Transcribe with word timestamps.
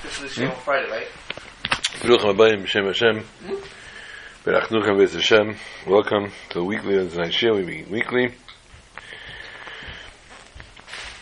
This 0.00 0.12
is 0.12 0.20
the 0.20 0.28
show 0.28 0.48
on 0.48 0.56
Friday, 0.60 0.88
right? 0.88 1.08
Baruch 2.02 2.20
Habayim 2.20 2.62
B'Shem 2.62 2.86
Hashem. 2.86 3.24
Berachnuchem 4.44 4.96
V'ez 4.96 5.14
Hashem. 5.14 5.56
Welcome 5.88 6.30
to 6.50 6.58
the 6.60 6.64
weekly 6.64 6.96
on 7.00 7.30
Shir. 7.32 7.52
We 7.52 7.64
meet 7.64 7.90
weekly. 7.90 8.26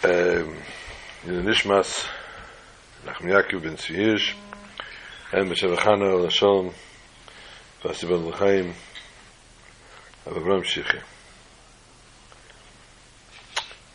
Um, 0.04 0.56
in 1.24 1.42
the 1.42 1.50
Nishmas, 1.50 2.06
Nachman 3.06 3.32
Yaakov 3.32 3.62
Ben 3.62 3.76
Tzviyish, 3.76 4.34
and 5.32 5.50
B'Shem 5.50 5.74
Chana 5.76 6.10
El 6.10 6.24
Hashem, 6.24 6.70
Vasi 7.82 8.06
Ben 8.06 8.26
L'chaim, 8.26 8.74
Avram. 10.26 10.62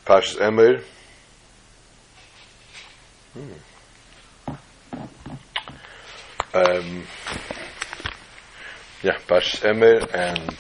Pashas 0.08 0.38
Emor. 0.38 0.84
Hmm. 3.34 3.71
Um, 6.54 7.04
yeah, 9.02 9.18
Pashas 9.26 9.62
Emor, 9.62 10.06
and 10.14 10.54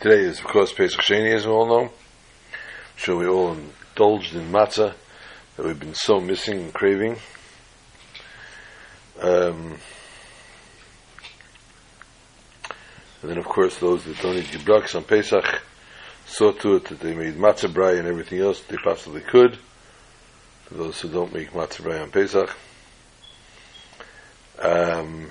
today 0.00 0.20
is, 0.20 0.38
of 0.38 0.46
course, 0.46 0.72
Pesach 0.72 1.02
Sheni, 1.02 1.34
as 1.34 1.46
we 1.46 1.52
all 1.52 1.66
know. 1.66 1.90
So 2.96 3.18
we 3.18 3.26
all 3.26 3.52
indulged 3.52 4.34
in 4.34 4.50
matzah 4.50 4.94
that 5.56 5.66
we've 5.66 5.78
been 5.78 5.92
so 5.92 6.18
missing 6.18 6.62
and 6.62 6.72
craving. 6.72 7.18
Um, 9.20 9.76
and 13.20 13.30
then, 13.30 13.36
of 13.36 13.44
course, 13.44 13.76
those 13.76 14.04
that 14.04 14.18
don't 14.22 14.38
eat 14.38 14.46
Gebrochts 14.46 14.94
on 14.94 15.04
Pesach 15.04 15.60
saw 16.24 16.52
to 16.52 16.76
it 16.76 16.86
that 16.86 17.00
they 17.00 17.12
made 17.12 17.34
matzah 17.34 17.70
brei 17.70 17.98
and 17.98 18.08
everything 18.08 18.40
else 18.40 18.62
they 18.62 18.78
possibly 18.82 19.20
could. 19.20 19.58
For 20.64 20.74
those 20.74 20.98
who 21.02 21.10
don't 21.10 21.34
make 21.34 21.50
matzah 21.50 21.82
brei 21.82 22.00
on 22.00 22.10
Pesach. 22.10 22.56
Um, 24.58 25.30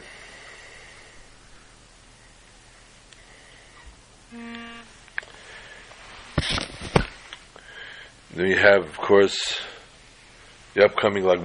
then 8.34 8.48
we 8.48 8.56
have, 8.56 8.84
of 8.84 8.98
course, 8.98 9.62
the 10.74 10.86
upcoming 10.86 11.24
Lag. 11.24 11.42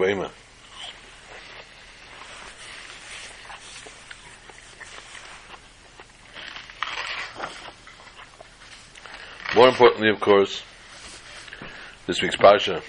More 9.57 9.69
importantly, 9.69 10.11
of 10.11 10.21
course, 10.21 10.63
this 12.07 12.21
week's 12.21 12.37
Pasha, 12.37 12.83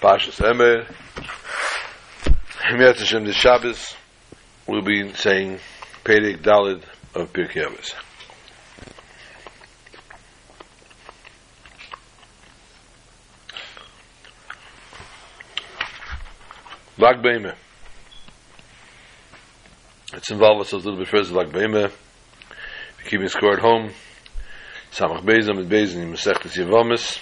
Pasha's 0.00 0.36
Emor, 0.36 0.86
Hemiyat 2.68 2.98
Hashem 2.98 3.24
this 3.24 3.34
Shabbos, 3.34 3.94
we'll 4.66 4.82
be 4.82 5.10
saying 5.14 5.58
Perek 6.04 6.42
Dalid 6.42 6.82
of 7.14 7.32
Pirkei 7.32 7.64
Avos. 7.64 7.94
Lag 16.98 17.22
Beime. 17.22 17.54
Let's 20.12 20.30
involve 20.30 20.58
ourselves 20.58 20.84
a 20.84 20.90
little 20.90 21.02
bit 21.02 21.08
first. 21.08 21.32
Lag 21.32 21.50
Beime. 21.50 21.90
Keeping 23.08 23.28
score 23.28 23.54
at 23.54 23.60
home. 23.60 23.92
Samach 24.92 25.24
Beis 25.24 25.48
Amid 25.48 25.70
Beis 25.70 25.94
in 25.94 26.12
Masechtes 26.12 26.52
Yevamis. 26.62 27.18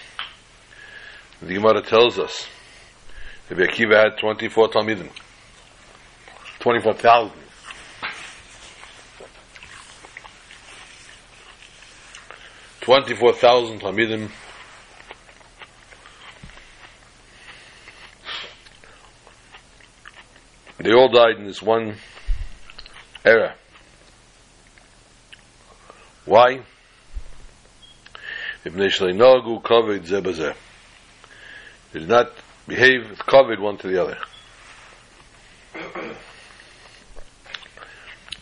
The 1.41 1.55
Gemara 1.55 1.83
tells 1.83 2.19
us 2.19 2.49
that 3.49 3.59
Akiva 3.59 4.11
had 4.11 4.19
24 4.19 4.71
Talmidim. 4.71 5.13
24,000. 6.67 7.31
Twenty-four 12.81 13.35
thousand 13.35 13.81
Talmidim. 13.81 14.29
They 20.79 20.93
all 20.93 21.09
died 21.09 21.37
in 21.39 21.45
this 21.47 21.63
one 21.63 21.99
era. 23.25 23.55
Why? 26.25 26.63
Ibn 28.65 28.81
Nagu 28.81 29.63
covered 29.63 30.03
Zebazeh. 30.03 30.57
They 31.93 32.01
did 32.01 32.09
not 32.09 32.33
behave 32.67 33.23
covered 33.25 33.61
one 33.61 33.79
to 33.79 33.87
the 33.87 34.03
other. 34.03 34.19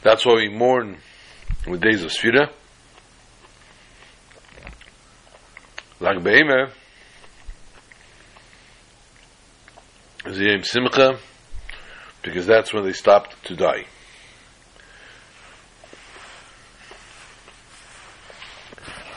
That's 0.05 0.27
why 0.27 0.35
we 0.35 0.51
mourn 0.51 0.99
the 1.67 1.79
days 1.79 2.05
of 2.05 2.11
Sfira. 2.11 2.51
Lag 5.99 6.23
Be'emer 6.23 6.69
is 10.27 10.37
the 10.37 10.63
Simcha 10.63 11.19
because 12.23 12.47
that's 12.47 12.75
when 12.75 12.85
they 12.85 12.93
stopped 12.93 13.43
to 13.47 13.57
die. 13.57 13.87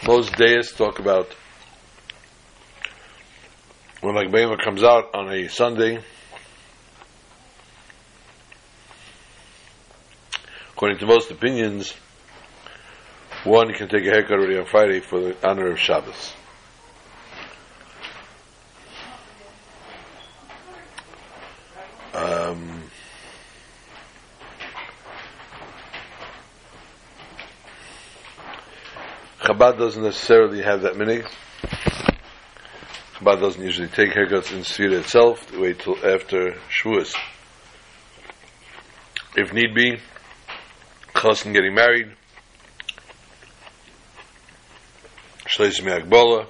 Most 0.05 0.37
deists 0.37 0.71
talk 0.71 0.99
about 0.99 1.27
when 3.99 4.15
Lag 4.15 4.31
Be'emer 4.31 4.55
comes 4.55 4.85
out 4.85 5.13
on 5.13 5.29
a 5.33 5.49
Sunday 5.49 5.99
according 10.77 10.99
to 10.99 11.07
most 11.07 11.31
opinions, 11.31 11.91
one 13.43 13.73
can 13.73 13.89
take 13.89 14.05
a 14.05 14.11
haircut 14.11 14.33
already 14.33 14.59
on 14.59 14.65
Friday 14.67 14.99
for 14.99 15.19
the 15.19 15.35
honor 15.43 15.71
of 15.71 15.79
Shabbos. 15.79 16.33
Um, 22.13 22.83
Chabad 29.39 29.79
doesn't 29.79 30.03
necessarily 30.03 30.61
have 30.61 30.83
that 30.83 30.95
many. 30.95 31.23
Chabad 33.15 33.41
doesn't 33.41 33.63
usually 33.63 33.87
take 33.87 34.11
haircuts 34.11 34.51
in 34.51 34.59
Sfira 34.59 34.99
itself. 34.99 35.57
Wait 35.57 35.79
till 35.79 35.95
after 36.05 36.59
Shavuos. 36.69 37.15
If 39.35 39.51
need 39.53 39.73
be, 39.73 39.97
Chassan 41.17 41.51
getting 41.51 41.73
married, 41.73 42.11
Shleish 45.47 45.83
Me'agbola, 45.83 46.45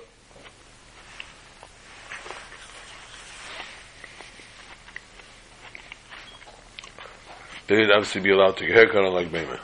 they'd 7.67 7.89
obviously 7.89 8.19
be 8.19 8.31
allowed 8.31 8.57
to 8.57 8.66
get 8.66 8.75
haircut 8.75 9.06
on 9.06 9.13
like 9.13 9.31
Bema. 9.31 9.57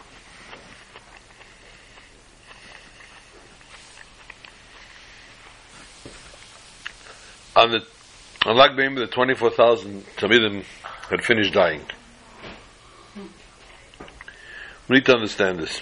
On 7.58 7.72
the 7.72 7.86
Lag 8.46 8.78
Bema, 8.78 9.02
the 9.02 9.08
24,000 9.08 10.06
Talmidim 10.16 10.64
had 11.10 11.24
finished 11.24 11.54
dying. 11.54 11.82
We 14.90 14.98
need 14.98 15.06
to 15.06 15.14
understand 15.14 15.60
this. 15.60 15.82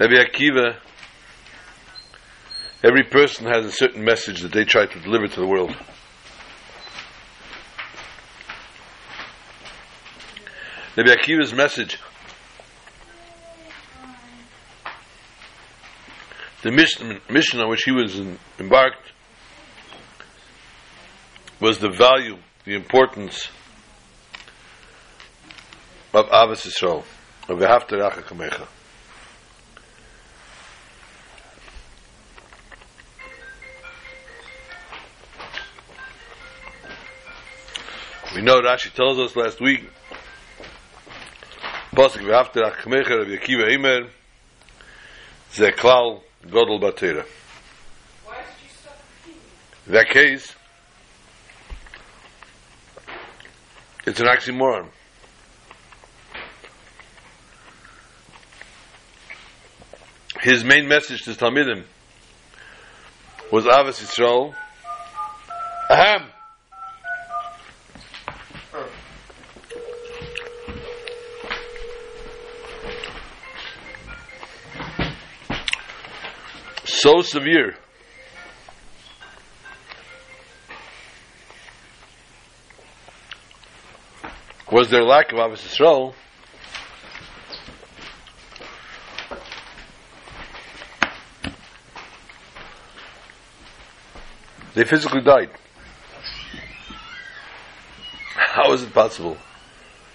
Rabbi 0.00 0.14
Akiva, 0.14 0.78
every 2.82 3.04
person 3.04 3.46
has 3.46 3.64
a 3.64 3.70
certain 3.70 4.04
message 4.04 4.40
that 4.40 4.52
they 4.52 4.64
try 4.64 4.86
to 4.86 5.00
deliver 5.00 5.28
to 5.28 5.40
the 5.40 5.46
world. 5.46 5.76
Rabbi 10.96 11.10
Akiva's 11.10 11.54
message, 11.54 11.98
the 16.62 16.72
mission, 16.72 17.60
on 17.60 17.70
which 17.70 17.84
he 17.84 17.92
was 17.92 18.18
in, 18.18 18.38
embarked, 18.58 19.12
was 21.60 21.78
the 21.78 21.90
value, 21.90 22.38
the 22.64 22.74
importance 22.74 23.48
of 26.12 26.26
Ahavas 26.26 26.66
Yisrael, 26.66 27.04
of 27.48 27.58
V'hafta 27.58 27.92
Racha 27.92 28.22
Kamecha. 28.22 28.66
We 38.34 38.42
know 38.42 38.60
Rashi 38.60 38.92
tells 38.92 39.18
us 39.18 39.36
last 39.36 39.60
week, 39.60 39.88
Pasuk 41.94 42.22
V'hafta 42.22 42.62
Racha 42.62 42.76
Kamecha, 42.82 43.18
Rabbi 43.18 43.36
Akiva 43.36 43.68
Eimer, 43.68 44.08
Ze 45.52 45.70
Klal 45.72 46.20
Godel 46.46 46.80
Batera. 46.80 47.26
That 49.86 50.08
case, 50.08 50.54
It's 54.04 54.18
an 54.18 54.26
oxymoron. 54.26 54.88
His 60.42 60.64
main 60.64 60.88
message 60.88 61.22
to 61.22 61.30
Talmidim 61.30 61.84
was 63.52 63.64
Ahavas 63.64 64.02
Yisrael. 64.02 64.52
Ahem. 65.88 66.26
So 76.86 77.22
severe 77.22 77.76
was 84.72 84.90
their 84.90 85.04
lack 85.04 85.30
of 85.32 85.38
Ahavas 85.38 85.62
Yisrael 85.62 86.14
they 94.74 94.84
physically 94.84 95.22
died. 95.22 95.50
How 98.34 98.72
is 98.72 98.82
it 98.82 98.92
possible? 98.92 99.36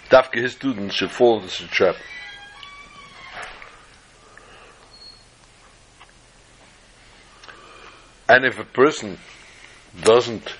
Dafka, 0.09 0.41
his 0.41 0.53
students, 0.53 0.95
should 0.95 1.11
fall 1.11 1.37
into 1.39 1.49
such 1.49 1.67
a 1.67 1.71
trap. 1.71 1.95
And 8.29 8.45
if 8.45 8.59
a 8.59 8.63
person 8.65 9.17
doesn't 10.01 10.53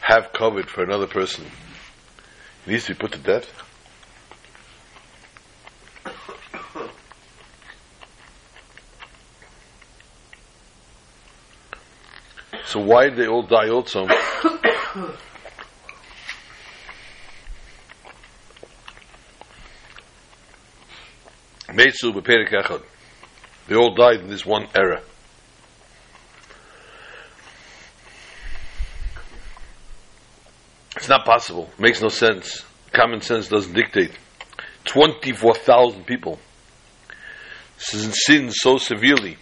have 0.00 0.32
covet 0.32 0.68
for 0.68 0.82
another 0.82 1.06
person, 1.06 1.44
he 2.64 2.72
needs 2.72 2.86
to 2.86 2.94
be 2.94 2.98
put 2.98 3.12
to 3.12 3.18
death. 3.18 3.50
So 12.72 12.80
why 12.80 13.10
did 13.10 13.16
they 13.16 13.26
all 13.26 13.42
die 13.42 13.68
also? 13.68 14.06
They 23.68 23.74
all 23.74 23.94
died 23.94 24.20
in 24.20 24.28
this 24.28 24.46
one 24.46 24.68
era. 24.74 25.02
It's 30.96 31.10
not 31.10 31.26
possible. 31.26 31.68
It 31.74 31.78
makes 31.78 32.00
no 32.00 32.08
sense. 32.08 32.64
Common 32.90 33.20
sense 33.20 33.48
doesn't 33.48 33.74
dictate. 33.74 34.12
24,000 34.86 36.06
people 36.06 36.38
sinned 37.76 38.54
so 38.54 38.78
severely 38.78 39.36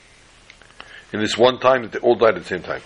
in 1.13 1.21
this 1.21 1.39
one 1.39 1.61
time 1.61 1.83
that 1.83 1.93
they 1.93 2.01
all 2.01 2.17
died 2.17 2.35
at 2.35 2.43
the 2.43 2.49
same 2.49 2.63
time. 2.65 2.83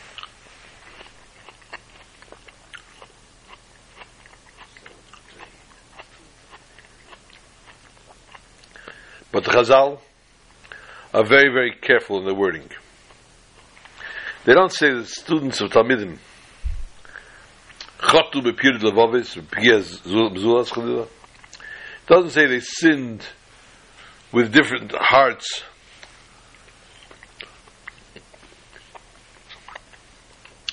Chazal 9.55 10.01
are 11.13 11.25
very, 11.25 11.53
very 11.53 11.73
careful 11.81 12.19
in 12.19 12.25
the 12.25 12.35
wording. 12.35 12.69
They 14.45 14.53
don't 14.53 14.73
say 14.73 14.91
the 14.93 15.07
students 15.07 15.61
of 15.61 15.71
Talmidim 15.71 16.19
levavis, 18.03 19.41
pias 19.49 20.01
zulas 20.03 20.71
chalila. 20.71 21.09
Doesn't 22.09 22.31
say 22.31 22.47
they 22.47 22.61
sinned 22.61 23.25
with 24.33 24.53
different 24.53 24.93
hearts. 24.93 25.63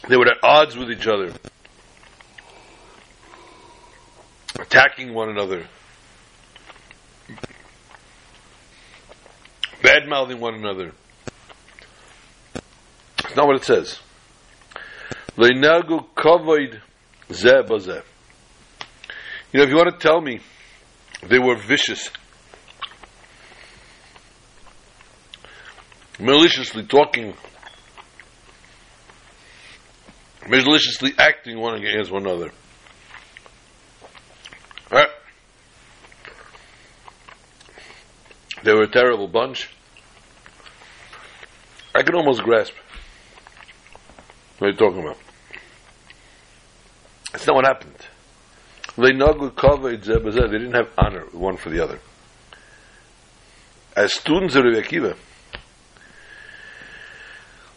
They 0.10 0.18
were 0.18 0.26
at 0.26 0.38
odds 0.44 0.76
with 0.76 0.90
each 0.90 1.06
other, 1.06 1.32
attacking 4.60 5.14
one 5.14 5.30
another, 5.30 5.68
bad 10.02 10.10
mouthing 10.10 10.40
one 10.40 10.56
another. 10.56 10.92
That's 13.22 13.36
not 13.36 13.48
what 13.48 13.56
it 13.58 13.66
says. 13.66 14.00
You 15.38 15.46
know, 19.60 19.64
if 19.64 19.70
you 19.70 19.76
want 19.76 19.90
to 19.90 19.98
tell 20.00 20.22
me 20.22 20.40
they 21.24 21.40
were 21.40 21.56
vicious, 21.56 22.10
maliciously 26.20 26.86
talking, 26.86 27.34
maliciously 30.48 31.14
acting 31.18 31.60
one 31.60 31.76
against 31.76 32.12
one 32.12 32.26
another. 32.26 32.52
Right? 34.92 35.10
They 38.64 38.74
were 38.74 38.84
a 38.84 38.92
terrible 38.92 39.28
bunch. 39.28 39.70
I 41.94 42.04
can 42.04 42.16
almost 42.16 42.42
grasp 42.42 42.74
what 44.60 44.68
you're 44.68 44.78
talking 44.78 45.02
about. 45.04 45.18
That's 47.32 47.48
not 47.48 47.56
what 47.56 47.66
happened. 47.66 47.96
They 48.98 49.12
they 49.12 50.58
didn't 50.58 50.74
have 50.74 50.90
honor 50.98 51.26
one 51.32 51.58
for 51.58 51.70
the 51.70 51.84
other. 51.84 52.00
As 53.96 54.14
students 54.14 54.56
of 54.56 54.64
Rebbe 54.64 54.82
Akiva, 54.82 55.16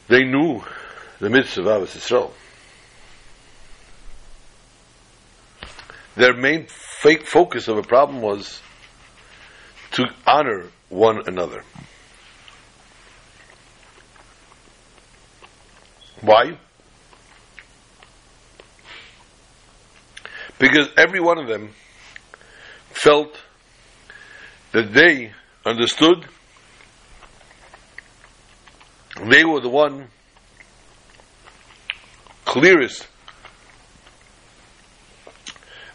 they 0.08 0.24
knew 0.24 0.62
the 1.20 1.30
mitzvah 1.30 1.68
of 1.68 1.88
Ahavas 1.88 1.96
Yisrael. 1.96 2.30
Their 6.16 6.34
main 6.34 6.66
focus 6.66 7.68
of 7.68 7.78
a 7.78 7.82
problem 7.82 8.22
was 8.22 8.60
to 9.92 10.04
honor 10.26 10.66
one 10.88 11.26
another. 11.26 11.64
Why? 16.24 16.56
Because 20.58 20.88
every 20.96 21.20
one 21.20 21.38
of 21.38 21.48
them 21.48 21.70
felt 22.90 23.36
that 24.72 24.92
they 24.92 25.32
understood 25.66 26.26
they 29.22 29.44
were 29.44 29.60
the 29.60 29.68
one 29.68 30.08
clearest 32.44 33.06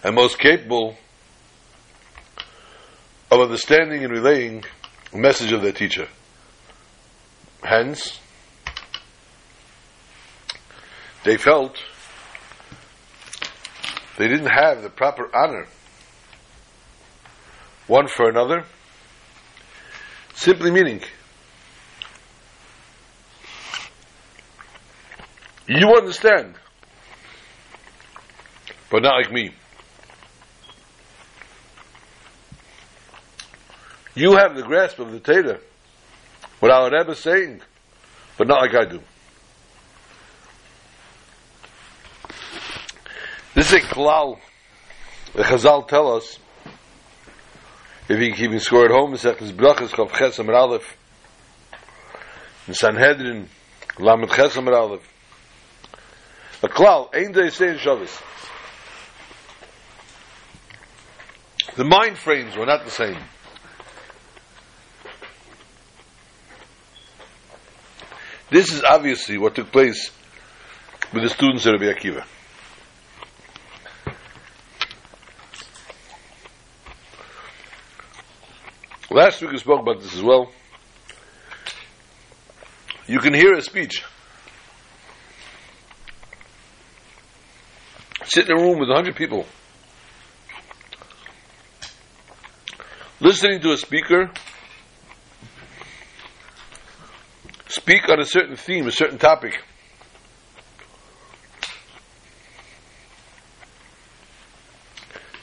and 0.03 0.15
most 0.15 0.39
capable 0.39 0.97
of 3.31 3.39
understanding 3.41 4.03
and 4.03 4.13
relaying 4.13 4.63
the 5.11 5.17
message 5.17 5.51
of 5.51 5.61
their 5.61 5.73
teacher. 5.73 6.07
Hence, 7.63 8.19
they 11.29 11.37
felt 11.37 11.75
they 14.17 14.27
didn't 14.27 14.49
have 14.49 14.81
the 14.81 14.89
proper 14.89 15.29
honor 15.31 15.67
one 17.85 18.07
for 18.07 18.29
another, 18.29 18.65
simply 20.33 20.71
meaning 20.71 21.01
you 25.67 25.93
understand, 25.95 26.55
but 28.89 29.03
not 29.03 29.21
like 29.21 29.31
me. 29.31 29.51
You 34.15 34.35
have 34.35 34.55
the 34.55 34.63
grasp 34.63 34.97
of 34.97 35.11
the 35.11 35.19
Torah, 35.19 35.59
what 36.59 36.71
our 36.71 36.89
Rebbe 36.89 37.11
is 37.11 37.19
saying, 37.19 37.61
but 38.35 38.47
not 38.47 38.61
like 38.61 38.73
I 38.73 38.85
do. 38.89 39.01
This 43.55 43.73
is 43.73 43.83
a 43.83 43.87
klal. 43.87 44.39
The 45.33 45.43
Chazal 45.43 45.87
tell 45.87 46.15
us 46.15 46.37
if 48.07 48.19
you 48.19 48.33
keep 48.33 48.59
score 48.61 48.85
at 48.85 48.91
home, 48.91 49.13
Mesechus 49.13 49.51
Brachas 49.51 49.89
Chav 49.89 50.11
Ches 50.11 50.37
Amar 50.39 50.55
Aleph. 50.55 50.97
In 52.67 52.73
Sanhedrin 52.75 53.49
Lamed 53.97 54.29
Ches 54.29 54.55
Amar 54.55 54.75
Aleph. 54.75 55.13
A 56.61 56.67
klal 56.67 57.13
ein 57.13 57.31
day 57.31 57.49
say 57.49 57.69
in 57.69 57.77
Shabbos. 57.79 58.15
The 61.75 61.85
mind 61.85 62.17
frames 62.17 62.55
were 62.55 62.65
not 62.65 62.85
the 62.85 62.91
same. 62.91 63.17
This 68.51 68.71
is 68.71 68.83
obviously 68.83 69.37
what 69.37 69.55
took 69.55 69.71
place 69.71 70.11
with 71.13 71.23
the 71.23 71.29
students 71.29 71.65
of 71.65 71.73
Rabbi 71.73 71.85
Akiva 71.85 72.25
Last 79.19 79.41
week 79.41 79.51
we 79.51 79.57
spoke 79.57 79.81
about 79.81 79.99
this 79.99 80.15
as 80.15 80.23
well. 80.23 80.49
You 83.05 83.19
can 83.19 83.33
hear 83.33 83.51
a 83.51 83.61
speech. 83.61 84.05
Sit 88.23 88.49
in 88.49 88.57
a 88.57 88.61
room 88.61 88.79
with 88.79 88.89
a 88.89 88.93
hundred 88.93 89.17
people. 89.17 89.45
Listening 93.19 93.59
to 93.59 93.73
a 93.73 93.77
speaker 93.77 94.31
speak 97.67 98.07
on 98.07 98.21
a 98.21 98.25
certain 98.25 98.55
theme, 98.55 98.87
a 98.87 98.91
certain 98.93 99.17
topic. 99.17 99.61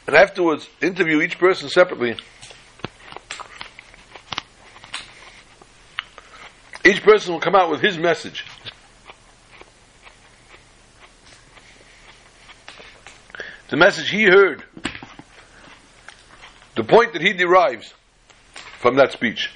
And 0.07 0.17
afterwards, 0.17 0.67
interview 0.81 1.21
each 1.21 1.39
person 1.39 1.69
separately. 1.69 2.17
Person 7.07 7.33
will 7.33 7.41
come 7.41 7.55
out 7.55 7.71
with 7.71 7.81
his 7.81 7.97
message. 7.97 8.45
The 13.69 13.77
message 13.77 14.11
he 14.11 14.25
heard. 14.25 14.65
The 16.75 16.83
point 16.83 17.13
that 17.13 17.23
he 17.23 17.33
derives 17.33 17.95
from 18.81 18.97
that 18.97 19.13
speech. 19.13 19.51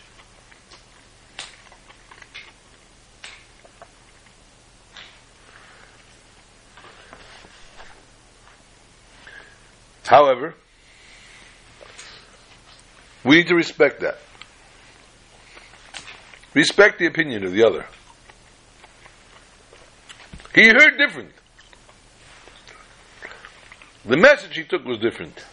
However, 10.06 10.54
we 13.24 13.38
need 13.38 13.48
to 13.48 13.56
respect 13.56 14.00
that. 14.00 14.18
Respect 16.54 16.98
the 16.98 17.06
opinion 17.06 17.44
of 17.44 17.52
the 17.52 17.62
other. 17.62 17.86
He 20.54 20.68
heard 20.68 20.98
different. 20.98 21.30
The 24.04 24.16
message 24.16 24.56
he 24.56 24.64
took 24.64 24.84
was 24.84 24.98
different. 24.98 25.44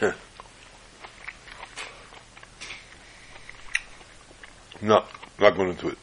no, 4.82 5.04
not 5.38 5.56
going 5.56 5.70
into 5.70 5.88
it. 5.90 5.98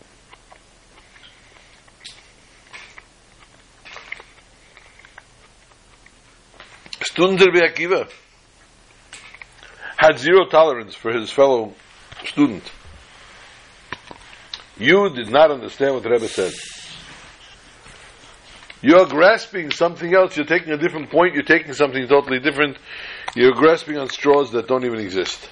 Rabbi 7.17 7.59
Akiva 7.59 8.09
had 10.05 10.19
zero 10.19 10.45
tolerance 10.45 10.93
for 10.95 11.11
his 11.11 11.31
fellow 11.31 11.73
student. 12.25 12.63
You 14.77 15.09
did 15.09 15.31
not 15.31 15.51
understand 15.51 15.95
what 15.95 16.03
the 16.03 16.09
Rebbe 16.09 16.27
said. 16.27 16.53
You're 18.81 19.07
grasping 19.07 19.71
something 19.71 20.13
else. 20.13 20.37
You're 20.37 20.45
taking 20.45 20.73
a 20.73 20.77
different 20.77 21.09
point. 21.09 21.33
You're 21.33 21.43
taking 21.43 21.73
something 21.73 22.07
totally 22.07 22.39
different. 22.39 22.77
You're 23.35 23.53
grasping 23.53 23.97
on 23.97 24.09
straws 24.09 24.51
that 24.51 24.67
don't 24.67 24.85
even 24.85 24.99
exist. 24.99 25.49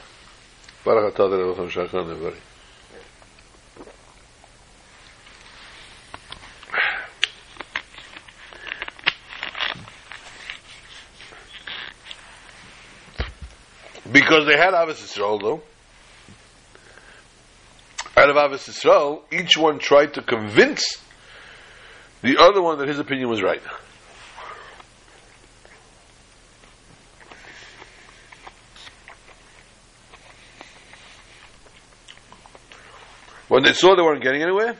Because 14.43 14.55
they 14.55 14.61
had 14.61 14.73
Ahavas 14.73 15.01
Yisrael, 15.01 15.41
though. 15.41 15.61
Out 18.17 18.29
of 18.29 18.35
Ahavas 18.35 18.67
Yisrael, 18.67 19.21
each 19.31 19.57
one 19.57 19.79
tried 19.79 20.15
to 20.15 20.21
convince 20.21 20.97
the 22.21 22.37
other 22.37 22.61
one 22.61 22.77
that 22.79 22.89
his 22.89 22.99
opinion 22.99 23.29
was 23.29 23.41
right. 23.41 23.61
When 33.47 33.63
they 33.63 33.73
saw 33.73 33.95
they 33.95 34.01
weren't 34.01 34.23
getting 34.23 34.41
anywhere, 34.41 34.75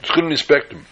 just 0.00 0.12
couldn't 0.12 0.30
respect 0.30 0.72
him. 0.72 0.84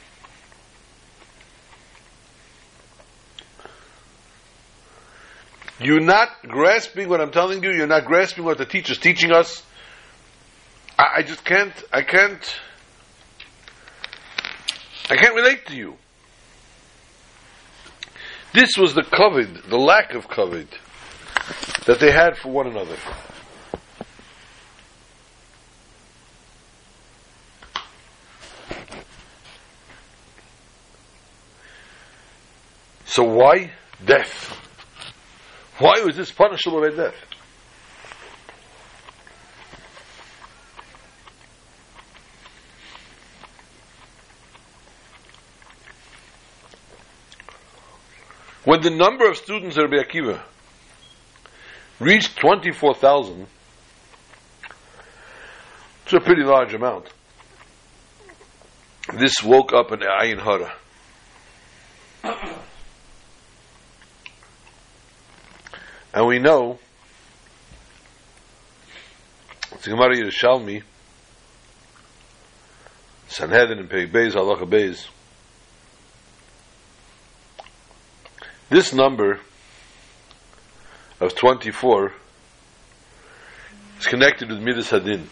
You're 5.80 6.00
not 6.00 6.28
grasping 6.42 7.08
what 7.08 7.20
I'm 7.20 7.30
telling 7.30 7.62
you. 7.62 7.70
You're 7.70 7.86
not 7.86 8.04
grasping 8.04 8.44
what 8.44 8.58
the 8.58 8.66
teacher's 8.66 8.98
teaching 8.98 9.32
us. 9.32 9.62
I, 10.98 11.18
I 11.18 11.22
just 11.22 11.44
can't. 11.44 11.72
I 11.92 12.02
can't. 12.02 12.58
I 15.08 15.16
can't 15.16 15.34
relate 15.34 15.66
to 15.66 15.76
you. 15.76 15.96
This 18.52 18.76
was 18.76 18.94
the 18.94 19.02
covet, 19.02 19.68
the 19.68 19.78
lack 19.78 20.14
of 20.14 20.28
covet 20.28 20.68
that 21.86 22.00
they 22.00 22.10
had 22.10 22.36
for 22.36 22.50
one 22.50 22.66
another. 22.66 22.96
So 33.06 33.22
why 33.22 33.70
death? 34.04 34.67
Why 35.78 36.00
was 36.04 36.16
this 36.16 36.32
punishable 36.32 36.80
by 36.80 36.90
death? 36.90 37.14
When 48.64 48.82
the 48.82 48.90
number 48.90 49.26
of 49.26 49.36
students 49.36 49.78
at 49.78 49.82
Rabbi 49.82 50.02
Akiva 50.02 50.42
reached 52.00 52.36
24,000, 52.38 53.46
it's 56.04 56.12
a 56.12 56.20
pretty 56.20 56.42
large 56.42 56.74
amount. 56.74 57.08
This 59.14 59.42
woke 59.42 59.72
up 59.72 59.92
an 59.92 60.00
Ayin 60.00 60.40
Hara. 60.42 60.74
And 66.18 66.26
we 66.26 66.40
know, 66.40 66.80
the 69.70 69.90
Gemara 69.90 70.16
Yerushalmi, 70.16 70.82
Sanhedrin 73.28 73.78
and 73.78 73.88
Pei 73.88 74.08
Beis, 74.08 74.32
Halacha 74.32 74.68
Beis, 74.68 75.06
this 78.68 78.92
number 78.92 79.38
of 81.20 81.36
24 81.36 82.12
is 84.00 84.06
connected 84.08 84.50
with 84.50 84.60
Midas 84.60 84.90
Hadin. 84.90 85.28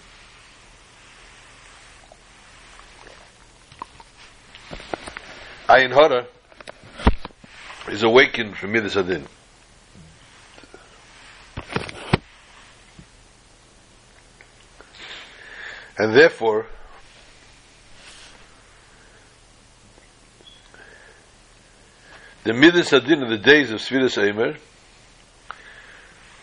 Ayin 5.68 5.92
Hara 5.92 6.28
is 7.88 8.04
awakened 8.04 8.56
from 8.56 8.70
Midas 8.70 8.94
Hadin. 8.94 9.26
And 16.06 16.14
therefore, 16.14 16.66
the 22.44 22.52
Midas 22.52 22.90
Hadin 22.90 23.24
of 23.24 23.28
the 23.28 23.38
days 23.38 23.72
of 23.72 23.80
Sfiras 23.80 24.16
Eimer 24.16 24.56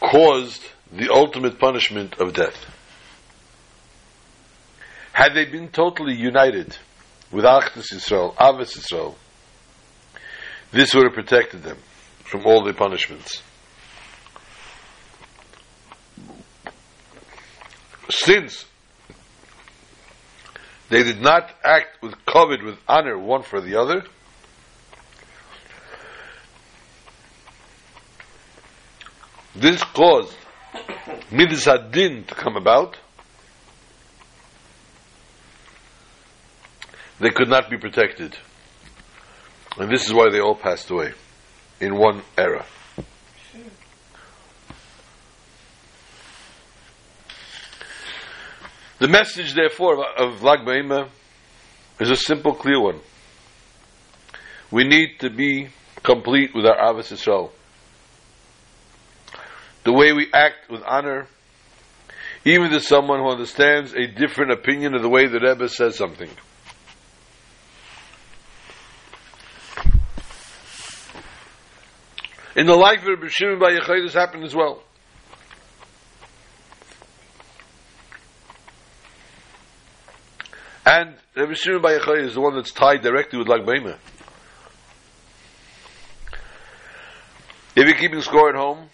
caused 0.01 0.61
the 0.91 1.09
ultimate 1.13 1.59
punishment 1.59 2.19
of 2.19 2.33
death. 2.33 2.57
Had 5.13 5.33
they 5.33 5.45
been 5.45 5.69
totally 5.69 6.13
united 6.13 6.77
with 7.31 7.45
Achdus 7.45 7.93
Yisrael, 7.93 8.35
Ahavas 8.35 8.77
Yisrael, 8.77 9.15
this 10.73 10.93
would 10.93 11.05
have 11.05 11.13
protected 11.13 11.63
them 11.63 11.77
from 12.25 12.45
all 12.45 12.65
the 12.65 12.73
punishments. 12.73 13.41
Since 18.09 18.65
they 20.93 21.01
did 21.01 21.21
not 21.21 21.49
act 21.63 22.03
with 22.03 22.13
covet, 22.25 22.63
with 22.63 22.77
honor, 22.87 23.17
one 23.17 23.41
for 23.41 23.59
the 23.59 23.79
other. 23.79 24.03
This 29.55 29.83
caused 29.83 30.35
Midas 31.31 31.65
Hadin 31.65 32.25
to 32.27 32.35
come 32.35 32.55
about. 32.57 32.97
They 37.19 37.31
could 37.31 37.49
not 37.49 37.71
be 37.71 37.77
protected. 37.77 38.37
And 39.77 39.89
this 39.91 40.05
is 40.05 40.13
why 40.13 40.29
they 40.31 40.39
all 40.41 40.55
passed 40.55 40.91
away 40.91 41.13
in 41.79 41.95
one 41.97 42.21
era. 42.37 42.65
The 49.03 49.09
message, 49.09 49.53
therefore, 49.53 50.01
of, 50.17 50.43
Lag 50.43 50.59
Ba'ima 50.59 51.09
is 51.99 52.09
a 52.09 52.15
simple, 52.15 52.53
clear 52.53 52.79
one. 52.79 53.01
We 54.71 54.85
need 54.85 55.19
to 55.19 55.29
be 55.29 55.67
complete 56.03 56.51
with 56.55 56.65
our 56.65 56.77
Ahavas 56.77 57.11
Yisrael. 57.11 57.51
The 59.83 59.91
way 59.91 60.13
we 60.13 60.29
act 60.33 60.69
with 60.69 60.81
honor, 60.87 61.27
even 62.45 62.71
to 62.71 62.79
someone 62.79 63.19
who 63.19 63.29
understands 63.29 63.93
a 63.93 64.07
different 64.07 64.53
opinion 64.53 64.93
of 64.93 65.01
the 65.01 65.09
way 65.09 65.27
the 65.27 65.41
Rebbe 65.41 65.67
says 65.67 65.97
something. 65.97 66.29
In 72.55 72.67
the 72.67 72.75
life 72.77 73.01
of 73.01 73.07
Rabbi 73.07 73.27
Shimon 73.27 73.59
Bar 73.59 73.71
Yochai, 73.71 74.01
this 74.05 74.13
happened 74.13 74.45
as 74.45 74.55
well. 74.55 74.81
And 80.95 81.15
Rabbi 81.35 81.53
Shimon 81.55 81.81
Bar 81.81 81.97
Yochai 81.97 82.23
is 82.23 82.35
the 82.35 82.41
one 82.41 82.53
that's 82.53 82.71
tied 82.71 83.01
directly 83.01 83.39
with 83.39 83.47
Lag 83.47 83.61
Ba'ima. 83.61 83.97
If 87.75 87.87
you're 87.87 87.95
keeping 87.95 88.21
score 88.21 88.49
at 88.49 88.55
home, 88.55 88.89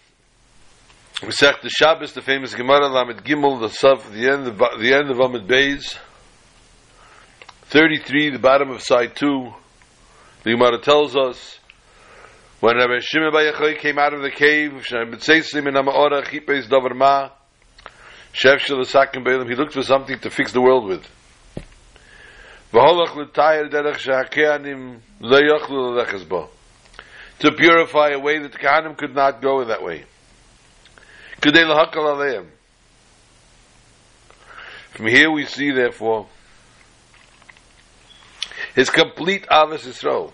Masech 1.17 1.61
the 1.61 1.69
Shabbos, 1.69 2.13
the 2.13 2.21
famous 2.21 2.55
Gemara 2.55 2.87
Lamed 2.87 3.21
Gimel, 3.25 3.59
the 3.59 3.67
Suf, 3.67 4.09
the 4.13 4.29
end 4.29 4.47
of 4.47 4.57
the 4.79 4.93
end 4.93 5.11
of 5.11 5.19
Amid 5.19 5.45
Beis, 5.45 5.97
thirty-three, 7.63 8.29
the 8.29 8.39
bottom 8.39 8.69
of 8.69 8.81
side 8.81 9.17
two. 9.17 9.53
The 10.43 10.51
Gemara 10.51 10.79
tells 10.79 11.17
us 11.17 11.59
when 12.61 12.77
Rabbi 12.77 12.99
Shimon 13.01 13.33
Bar 13.33 13.43
Yochai 13.43 13.77
came 13.77 13.99
out 13.99 14.13
of 14.13 14.21
the 14.21 14.31
cave, 14.31 14.71
Mitzeisim 14.71 15.67
in 15.67 15.73
Amaora 15.73 16.23
Chipes 16.23 16.67
Davar 16.67 16.95
Ma, 16.95 17.29
Shev 18.31 18.59
Shel 18.59 18.77
Sakim 18.85 19.25
Beilim, 19.25 19.49
he 19.49 19.55
looked 19.55 19.73
for 19.73 19.83
something 19.83 20.17
to 20.19 20.29
fix 20.29 20.53
the 20.53 20.61
world 20.61 20.85
with. 20.85 21.05
To 27.39 27.51
purify 27.51 28.09
a 28.09 28.19
way 28.19 28.39
that 28.39 28.51
the 28.51 28.57
Kohanim 28.57 28.97
could 28.97 29.15
not 29.15 29.41
go 29.41 29.61
in 29.61 29.69
that 29.69 29.81
way. 29.81 30.05
From 34.91 35.07
here 35.07 35.31
we 35.31 35.45
see, 35.45 35.71
therefore, 35.71 36.27
his 38.75 38.89
complete 38.89 39.47
Ahavas 39.47 39.87
Yisrael. 39.87 40.31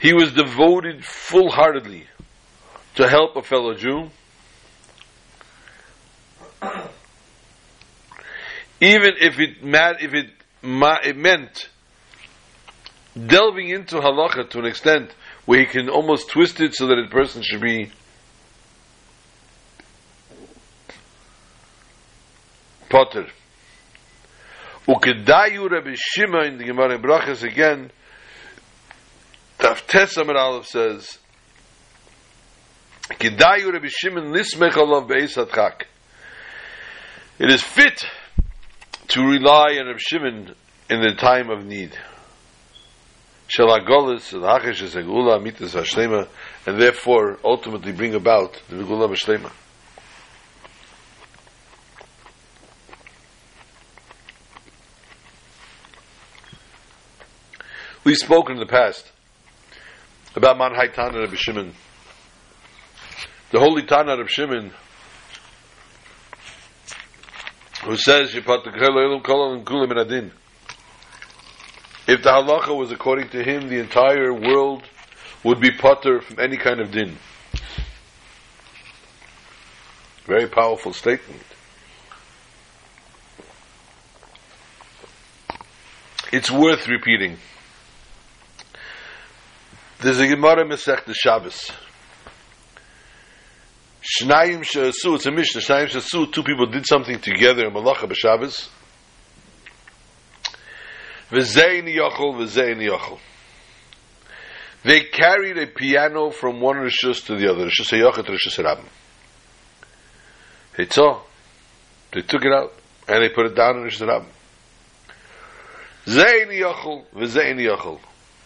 He 0.00 0.12
was 0.12 0.32
devoted 0.32 1.04
full-heartedly 1.04 2.06
to 2.96 3.08
help 3.08 3.36
a 3.36 3.42
fellow 3.42 3.74
Jew, 3.74 4.10
even 8.80 9.12
if 9.20 9.38
it, 9.38 9.50
if 9.62 10.14
it, 10.14 10.30
it 10.62 11.16
meant 11.16 11.68
delving 13.14 13.68
into 13.68 13.96
halacha 13.96 14.48
to 14.50 14.58
an 14.60 14.66
extent 14.66 15.10
where 15.44 15.60
he 15.60 15.66
can 15.66 15.88
almost 15.88 16.30
twist 16.30 16.60
it 16.60 16.74
so 16.74 16.86
that 16.86 16.98
a 16.98 17.08
person 17.08 17.42
should 17.42 17.60
be 17.60 17.90
potter. 22.88 23.26
Ukedayu 24.86 25.70
Rabbi 25.70 25.94
Shima 25.94 26.42
in 26.42 26.58
the 26.58 26.64
Gemara 26.64 26.98
Brachas 26.98 27.42
again, 27.42 27.90
Taf 29.58 29.86
Tesam 29.86 30.28
Aleph 30.34 30.66
says, 30.66 31.18
Kedayu 33.10 33.72
Rabbi 33.72 33.88
Shimon 33.88 34.32
lismech 34.32 34.72
alav 34.72 35.08
be'esat 35.08 35.52
chak. 35.52 35.86
It 37.38 37.50
is 37.50 37.62
fit 37.62 38.04
to 39.12 39.22
rely 39.22 39.76
on 39.78 39.86
Rabbi 39.88 39.98
Shimon 39.98 40.54
in 40.88 41.02
the 41.02 41.14
time 41.14 41.50
of 41.50 41.66
need 41.66 41.92
and 46.66 46.80
therefore 46.80 47.38
ultimately 47.44 47.92
bring 47.92 48.14
about 48.14 48.62
the 48.70 48.76
gula 48.82 49.08
shlema 49.08 49.52
We've 58.04 58.16
spoken 58.16 58.54
in 58.54 58.60
the 58.60 58.66
past 58.66 59.12
about 60.34 60.56
Man 60.56 60.72
Haitana 60.72 61.20
Rabbi 61.20 61.36
Shimon. 61.36 61.72
The 63.52 63.60
holy 63.60 63.82
Tana 63.82 64.16
Rabbi 64.16 64.26
Shimon, 64.28 64.72
who 67.84 67.96
says, 67.96 68.32
"Yipat 68.32 68.64
the 68.64 68.70
Kol 68.70 69.20
Kol 69.20 69.62
Kulim 69.62 70.00
Adin." 70.00 70.32
If 72.06 72.22
the 72.22 72.30
halacha 72.30 72.76
was 72.76 72.90
according 72.90 73.28
to 73.30 73.42
him, 73.42 73.68
the 73.68 73.78
entire 73.78 74.32
world 74.32 74.82
would 75.44 75.60
be 75.60 75.70
potter 75.70 76.20
from 76.20 76.40
any 76.40 76.56
kind 76.56 76.80
of 76.80 76.90
din. 76.90 77.16
Very 80.24 80.48
powerful 80.48 80.92
statement. 80.92 81.42
It's 86.32 86.50
worth 86.50 86.88
repeating. 86.88 87.36
There's 90.00 90.18
a 90.18 90.26
Gemara 90.26 90.64
Masech 90.64 91.04
the 91.04 91.14
Shabbos. 91.14 91.70
Shnayim 94.02 94.64
Shasu, 94.64 95.14
it's 95.14 95.26
a 95.26 95.30
Mishnah, 95.30 95.60
Shnayim 95.60 95.88
Shasu, 95.88 96.32
two 96.32 96.42
people 96.42 96.66
did 96.66 96.84
something 96.86 97.20
together 97.20 97.66
in 97.66 97.72
Malacha 97.72 98.10
B'Shabbos. 98.10 98.68
V'zein 101.30 101.86
yochel, 101.86 102.34
v'zein 102.34 102.78
yochel. 102.78 103.20
They 104.82 105.04
carried 105.04 105.56
a 105.56 105.68
piano 105.68 106.30
from 106.30 106.60
one 106.60 106.78
Rishus 106.78 107.24
to 107.26 107.36
the 107.36 107.48
other, 107.48 107.66
Rishus 107.66 107.92
HaYochet 107.92 108.26
to 108.26 108.32
Rishus 108.32 108.58
HaRabim. 108.58 108.86
Hitzah. 110.76 111.20
They 112.10 112.22
took 112.22 112.44
it 112.44 112.52
out, 112.52 112.74
and 113.06 113.22
they 113.22 113.28
put 113.28 113.46
it 113.46 113.54
down 113.54 113.76
in 113.76 113.84
Rishus 113.84 114.00
HaRabim. 114.04 114.26
Zein 116.06 116.48
yochel, 116.48 117.04
v'zein 117.14 117.60
yochel. 117.64 118.00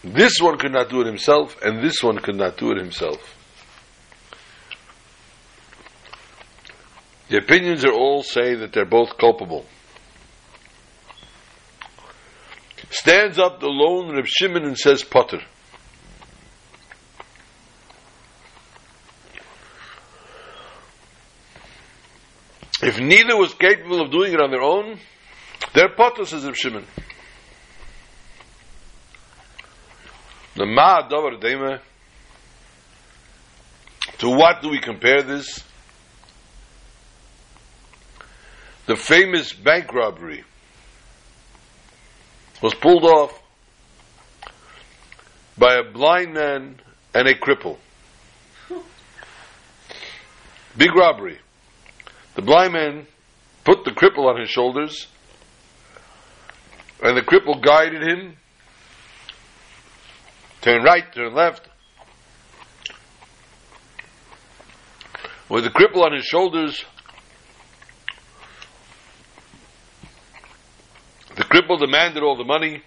This 0.05 0.39
one 0.39 0.59
could 0.59 0.73
not 0.73 0.91
do 0.91 1.01
it 1.01 1.07
himself, 1.07 1.57
and 1.63 1.83
this 1.83 2.03
one 2.03 2.19
could 2.19 2.37
not 2.37 2.59
do 2.59 2.73
it 2.73 2.77
himself. 2.77 3.36
The 7.29 7.39
opinions 7.39 7.85
are 7.85 7.93
all 7.93 8.23
say 8.23 8.55
that 8.55 8.73
they're 8.73 8.85
both 8.85 9.19
culpable. 9.19 9.67
Stands 12.91 13.39
up 13.39 13.59
the 13.61 13.67
lone 13.67 14.15
Reb 14.15 14.27
Shimon 14.27 14.65
and 14.65 14.79
says 14.79 15.03
Potter. 15.03 15.41
If 22.83 23.01
neither 23.01 23.37
was 23.37 23.55
capable 23.55 24.01
of 24.01 24.13
doing 24.13 24.33
it 24.33 24.41
on 24.41 24.51
their 24.51 24.63
own, 24.63 24.99
they're 25.75 25.89
Potter, 25.89 26.25
says 26.25 26.45
Reb 26.45 26.55
Shimon. 26.55 26.87
The 30.55 30.67
Ma 30.67 31.09
Dover 31.09 31.37
Dema. 31.37 31.81
To 34.19 34.31
what 34.31 34.63
do 34.63 34.69
we 34.69 34.81
compare 34.81 35.23
this? 35.23 35.66
The 38.87 38.95
famous 38.95 39.53
bank 39.53 39.93
robbery 39.93 40.45
was 42.63 42.73
pulled 42.75 43.05
off 43.05 43.43
by 45.59 45.75
a 45.75 45.83
blind 45.83 46.35
man 46.35 46.81
and 47.13 47.27
a 47.27 47.35
cripple. 47.35 47.79
Big 50.77 50.95
robbery. 50.95 51.39
The 52.37 52.43
blind 52.43 52.75
man 52.75 53.07
put 53.65 53.85
the 53.85 53.91
cripple 53.91 54.27
on 54.27 54.39
his 54.39 54.51
shoulders, 54.51 55.09
and 57.03 57.17
the 57.17 57.23
cripple 57.23 57.61
guided 57.61 58.03
him. 58.03 58.37
Turn 60.61 60.83
right, 60.83 61.13
turn 61.13 61.35
left. 61.35 61.69
With 65.49 65.65
the 65.65 65.71
cripple 65.71 66.05
on 66.05 66.13
his 66.13 66.25
shoulders, 66.25 66.85
The 71.37 71.45
cripple 71.45 71.79
demanded 71.79 72.23
all 72.23 72.37
the 72.37 72.45
money. 72.45 72.83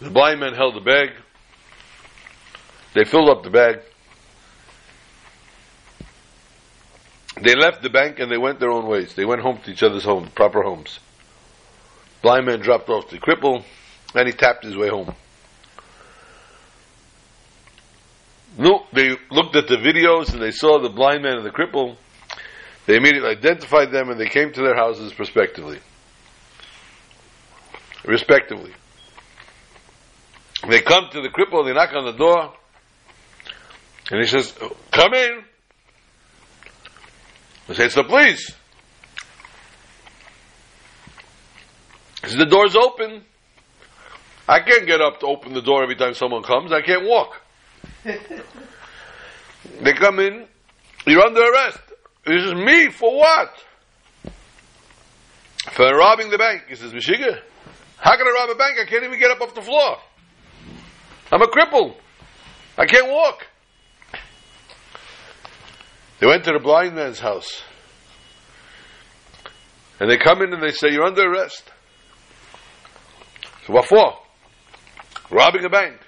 The 0.00 0.10
blind 0.10 0.40
man 0.40 0.54
held 0.54 0.74
the 0.76 0.80
bag. 0.80 1.10
They 2.94 3.04
filled 3.04 3.28
up 3.28 3.42
the 3.42 3.50
bag. 3.50 3.80
They 7.42 7.54
left 7.54 7.82
the 7.82 7.90
bank 7.90 8.18
and 8.18 8.30
they 8.30 8.38
went 8.38 8.60
their 8.60 8.70
own 8.70 8.86
ways. 8.86 9.14
They 9.14 9.24
went 9.24 9.42
home 9.42 9.58
to 9.64 9.70
each 9.70 9.82
other's 9.82 10.04
homes, 10.04 10.30
proper 10.34 10.62
homes. 10.62 11.00
Blind 12.22 12.46
man 12.46 12.60
dropped 12.60 12.88
off 12.88 13.10
the 13.10 13.18
cripple 13.18 13.64
and 14.14 14.26
he 14.26 14.32
tapped 14.32 14.64
his 14.64 14.76
way 14.76 14.88
home. 14.88 15.14
no, 18.58 18.86
they 18.92 19.16
looked 19.30 19.54
at 19.54 19.68
the 19.68 19.76
videos 19.76 20.32
and 20.32 20.40
they 20.40 20.50
saw 20.50 20.78
the 20.78 20.88
blind 20.88 21.22
man 21.22 21.36
and 21.36 21.44
the 21.44 21.50
cripple. 21.50 21.96
They 22.86 22.96
immediately 22.96 23.30
identified 23.30 23.90
them 23.90 24.10
and 24.10 24.18
they 24.18 24.28
came 24.28 24.52
to 24.52 24.62
their 24.62 24.76
houses 24.76 25.18
respectively. 25.18 25.80
Respectively. 28.06 28.72
They 30.68 30.80
come 30.80 31.08
to 31.12 31.20
the 31.20 31.28
cripple, 31.28 31.64
they 31.66 31.72
knock 31.74 31.92
on 31.94 32.04
the 32.04 32.12
door, 32.12 32.54
and 34.10 34.20
he 34.20 34.26
says, 34.26 34.54
Come 34.90 35.14
in. 35.14 35.44
They 37.68 37.74
say, 37.74 37.86
It's 37.86 37.94
the 37.94 38.04
police. 38.04 38.52
He 42.22 42.28
says, 42.28 42.36
The 42.36 42.46
door's 42.46 42.76
open. 42.76 43.22
I 44.48 44.60
can't 44.60 44.86
get 44.86 45.00
up 45.00 45.20
to 45.20 45.26
open 45.26 45.54
the 45.54 45.62
door 45.62 45.82
every 45.82 45.96
time 45.96 46.14
someone 46.14 46.44
comes. 46.44 46.72
I 46.72 46.80
can't 46.82 47.04
walk. 47.04 47.40
they 48.04 49.92
come 49.94 50.20
in. 50.20 50.46
You're 51.06 51.22
under 51.22 51.40
arrest. 51.42 51.80
He 52.24 52.38
says, 52.38 52.54
Me? 52.54 52.90
For 52.90 53.16
what? 53.16 53.52
For 55.72 55.96
robbing 55.96 56.30
the 56.30 56.38
bank. 56.38 56.64
He 56.68 56.76
says, 56.76 56.92
Mishiga, 56.92 57.40
how 57.98 58.16
can 58.16 58.26
I 58.26 58.30
rob 58.30 58.50
a 58.50 58.54
bank? 58.54 58.78
I 58.80 58.84
can't 58.84 59.04
even 59.04 59.18
get 59.18 59.30
up 59.30 59.40
off 59.40 59.54
the 59.54 59.62
floor. 59.62 59.98
I'm 61.32 61.42
a 61.42 61.46
cripple. 61.46 61.96
I 62.78 62.86
can't 62.86 63.10
walk. 63.10 63.46
They 66.20 66.26
went 66.26 66.44
to 66.44 66.52
the 66.52 66.58
blind 66.58 66.94
man's 66.94 67.20
house. 67.20 67.62
And 69.98 70.10
they 70.10 70.18
come 70.18 70.42
in 70.42 70.52
and 70.52 70.62
they 70.62 70.72
say, 70.72 70.88
You're 70.90 71.04
under 71.04 71.30
arrest. 71.30 71.64
So 73.66 73.72
what 73.72 73.86
for? 73.86 74.14
Robbing 75.30 75.64
a 75.64 75.70
bank. 75.70 75.98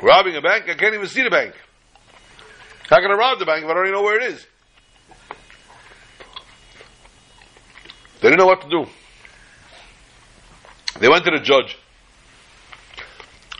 Robbing 0.00 0.36
a 0.36 0.40
bank? 0.40 0.64
I 0.68 0.74
can't 0.74 0.94
even 0.94 1.06
see 1.06 1.22
the 1.22 1.30
bank. 1.30 1.54
How 2.88 2.96
can 2.96 3.10
I 3.10 3.14
rob 3.14 3.38
the 3.38 3.44
bank 3.44 3.64
if 3.64 3.70
I 3.70 3.74
don't 3.74 3.84
even 3.84 3.92
know 3.92 4.02
where 4.02 4.18
it 4.18 4.32
is? 4.32 4.46
They 8.20 8.28
didn't 8.28 8.38
know 8.38 8.46
what 8.46 8.62
to 8.62 8.68
do. 8.68 8.86
They 10.98 11.08
went 11.08 11.24
to 11.24 11.30
the 11.30 11.40
judge. 11.40 11.78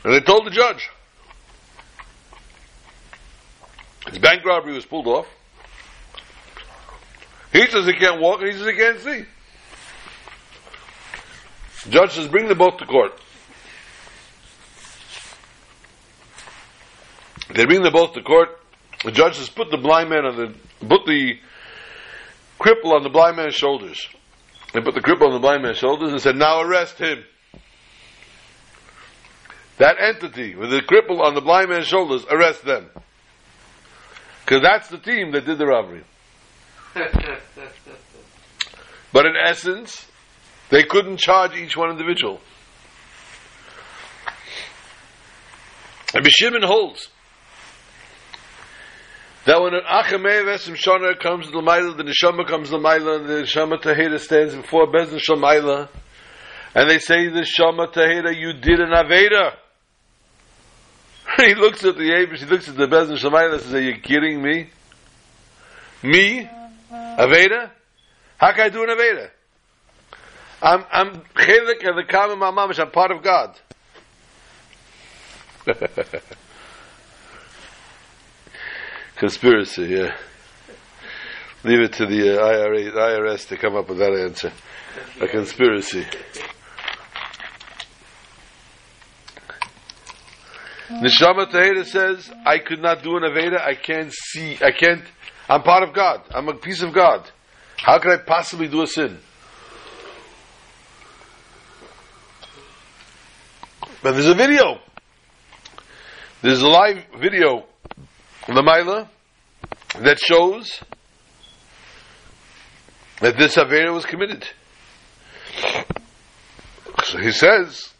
And 0.04 0.14
they 0.14 0.20
told 0.20 0.46
the 0.46 0.50
judge. 0.50 0.88
His 4.08 4.18
bank 4.18 4.44
robbery 4.44 4.74
was 4.74 4.86
pulled 4.86 5.06
off. 5.06 5.26
He 7.52 7.66
says 7.66 7.86
he 7.86 7.92
can't 7.92 8.20
walk, 8.20 8.40
he 8.40 8.52
says 8.52 8.66
he 8.66 8.76
can't 8.76 9.00
see. 9.00 9.24
The 11.84 11.90
judge 11.90 12.12
says, 12.12 12.28
bring 12.28 12.48
them 12.48 12.58
both 12.58 12.78
to 12.78 12.86
court. 12.86 13.12
They 17.54 17.64
bring 17.64 17.82
them 17.82 17.92
both 17.92 18.14
to 18.14 18.22
court. 18.22 18.48
The 19.04 19.12
judge 19.12 19.36
says, 19.36 19.48
put 19.48 19.70
the 19.70 19.78
blind 19.78 20.10
man 20.10 20.24
on 20.24 20.36
the, 20.36 20.86
put 20.86 21.06
the 21.06 21.38
cripple 22.60 22.92
on 22.92 23.02
the 23.02 23.08
blind 23.08 23.36
man's 23.36 23.54
shoulders. 23.54 24.06
They 24.72 24.80
put 24.80 24.94
the 24.94 25.00
cripple 25.00 25.26
on 25.26 25.33
the 25.33 25.40
blind 25.40 25.62
man's 25.62 25.78
shoulders 25.78 26.12
and 26.12 26.20
said, 26.20 26.37
now 26.37 26.61
arrest 26.61 26.98
him. 26.98 27.24
That 29.78 29.96
entity 29.98 30.54
with 30.54 30.70
the 30.70 30.83
cripple 30.83 31.20
on 31.20 31.35
the 31.35 31.40
blind 31.40 31.70
man's 31.70 31.87
shoulders, 31.87 32.24
arrest 32.30 32.64
them. 32.64 32.90
Because 34.44 34.62
that's 34.62 34.88
the 34.88 34.98
team 34.98 35.33
that 35.33 35.46
did 35.46 35.59
the 35.59 35.66
robbery. 35.66 36.04
but 39.12 39.26
in 39.26 39.35
essence, 39.42 40.06
they 40.68 40.83
couldn't 40.83 41.18
charge 41.18 41.56
each 41.56 41.76
one 41.76 41.90
individual. 41.90 42.40
And 46.14 46.24
Bishimon 46.24 46.64
holds 46.64 47.09
that 49.46 49.61
when 49.61 49.74
an 49.74 49.83
Achamei 49.88 50.44
Vesim 50.44 50.76
Shana 50.76 51.18
comes 51.18 51.46
to 51.46 51.53
the 51.53 51.61
Maila, 51.61 51.96
the 51.96 52.05
Neshama 52.05 52.46
comes 52.46 52.68
to 52.68 52.76
the 52.76 52.83
Maila, 52.83 53.20
and 53.20 53.29
the 53.29 53.42
Neshama 53.42 53.81
Tahira 53.81 54.18
stands 54.18 54.55
before 54.55 54.87
Bezin 54.87 55.18
Shamaila, 55.18 55.88
and 56.74 56.90
they 56.90 56.98
say, 56.98 57.29
the 57.29 57.40
Neshama 57.40 57.92
Tahira, 57.92 58.37
you 58.37 58.53
did 58.53 58.81
an 58.81 58.90
Aveda. 58.90 59.57
he 61.38 61.55
looks 61.55 61.85
at 61.85 61.96
the 61.96 62.11
Abish, 62.11 62.38
he 62.38 62.46
looks 62.46 62.68
at 62.68 62.76
the 62.76 62.87
Bezin 62.87 63.18
Shemaila 63.18 63.55
and 63.55 63.62
says, 63.62 63.74
Are 63.74 63.81
you 63.81 63.98
kidding 64.00 64.42
me? 64.42 64.68
Me? 66.03 66.48
Aveda? 66.92 67.70
How 68.37 68.53
can 68.53 68.66
I 68.66 68.68
do 68.68 68.83
an 68.83 68.90
Aveda? 68.90 69.31
I'm, 70.62 70.85
I'm 70.92 71.20
chelik 71.35 71.88
of 71.88 71.96
the 71.96 72.05
Kama 72.07 72.37
Mamamish, 72.37 72.79
I'm 72.79 72.90
part 72.90 73.11
of 73.11 73.22
God. 73.22 73.59
Conspiracy, 79.20 79.83
yeah. 79.83 80.16
Leave 81.62 81.80
it 81.80 81.92
to 81.92 82.06
the 82.06 82.40
uh, 82.40 82.42
IRA, 82.42 82.90
IRS 82.90 83.48
to 83.48 83.59
come 83.59 83.76
up 83.76 83.90
with 83.90 83.98
that 83.98 84.14
answer. 84.14 84.50
A 85.20 85.28
conspiracy. 85.28 86.06
Neshama 90.88 91.50
Tahira 91.52 91.85
says, 91.85 92.33
I 92.46 92.61
could 92.61 92.80
not 92.80 93.02
do 93.02 93.18
an 93.18 93.24
Aveda, 93.24 93.61
I 93.61 93.74
can't 93.74 94.11
see, 94.11 94.56
I 94.62 94.70
can't, 94.70 95.02
I'm 95.50 95.64
part 95.64 95.87
of 95.87 95.94
God, 95.94 96.22
I'm 96.30 96.48
a 96.48 96.54
piece 96.54 96.80
of 96.80 96.94
God. 96.94 97.30
How 97.76 97.98
could 97.98 98.12
I 98.12 98.22
possibly 98.24 98.68
do 98.68 98.80
a 98.80 98.87
sin? 98.87 99.18
But 104.02 104.12
there's 104.12 104.28
a 104.28 104.35
video. 104.35 104.78
There's 106.40 106.62
a 106.62 106.68
live 106.68 107.04
video 107.20 107.66
of 108.48 108.55
the 108.55 108.62
Maila 108.62 109.09
that 110.00 110.18
shows 110.18 110.81
that 113.20 113.37
this 113.37 113.57
Avera 113.57 113.92
was 113.92 114.07
committed. 114.07 114.48
So 117.05 117.18
he 117.18 117.33
says, 117.33 117.90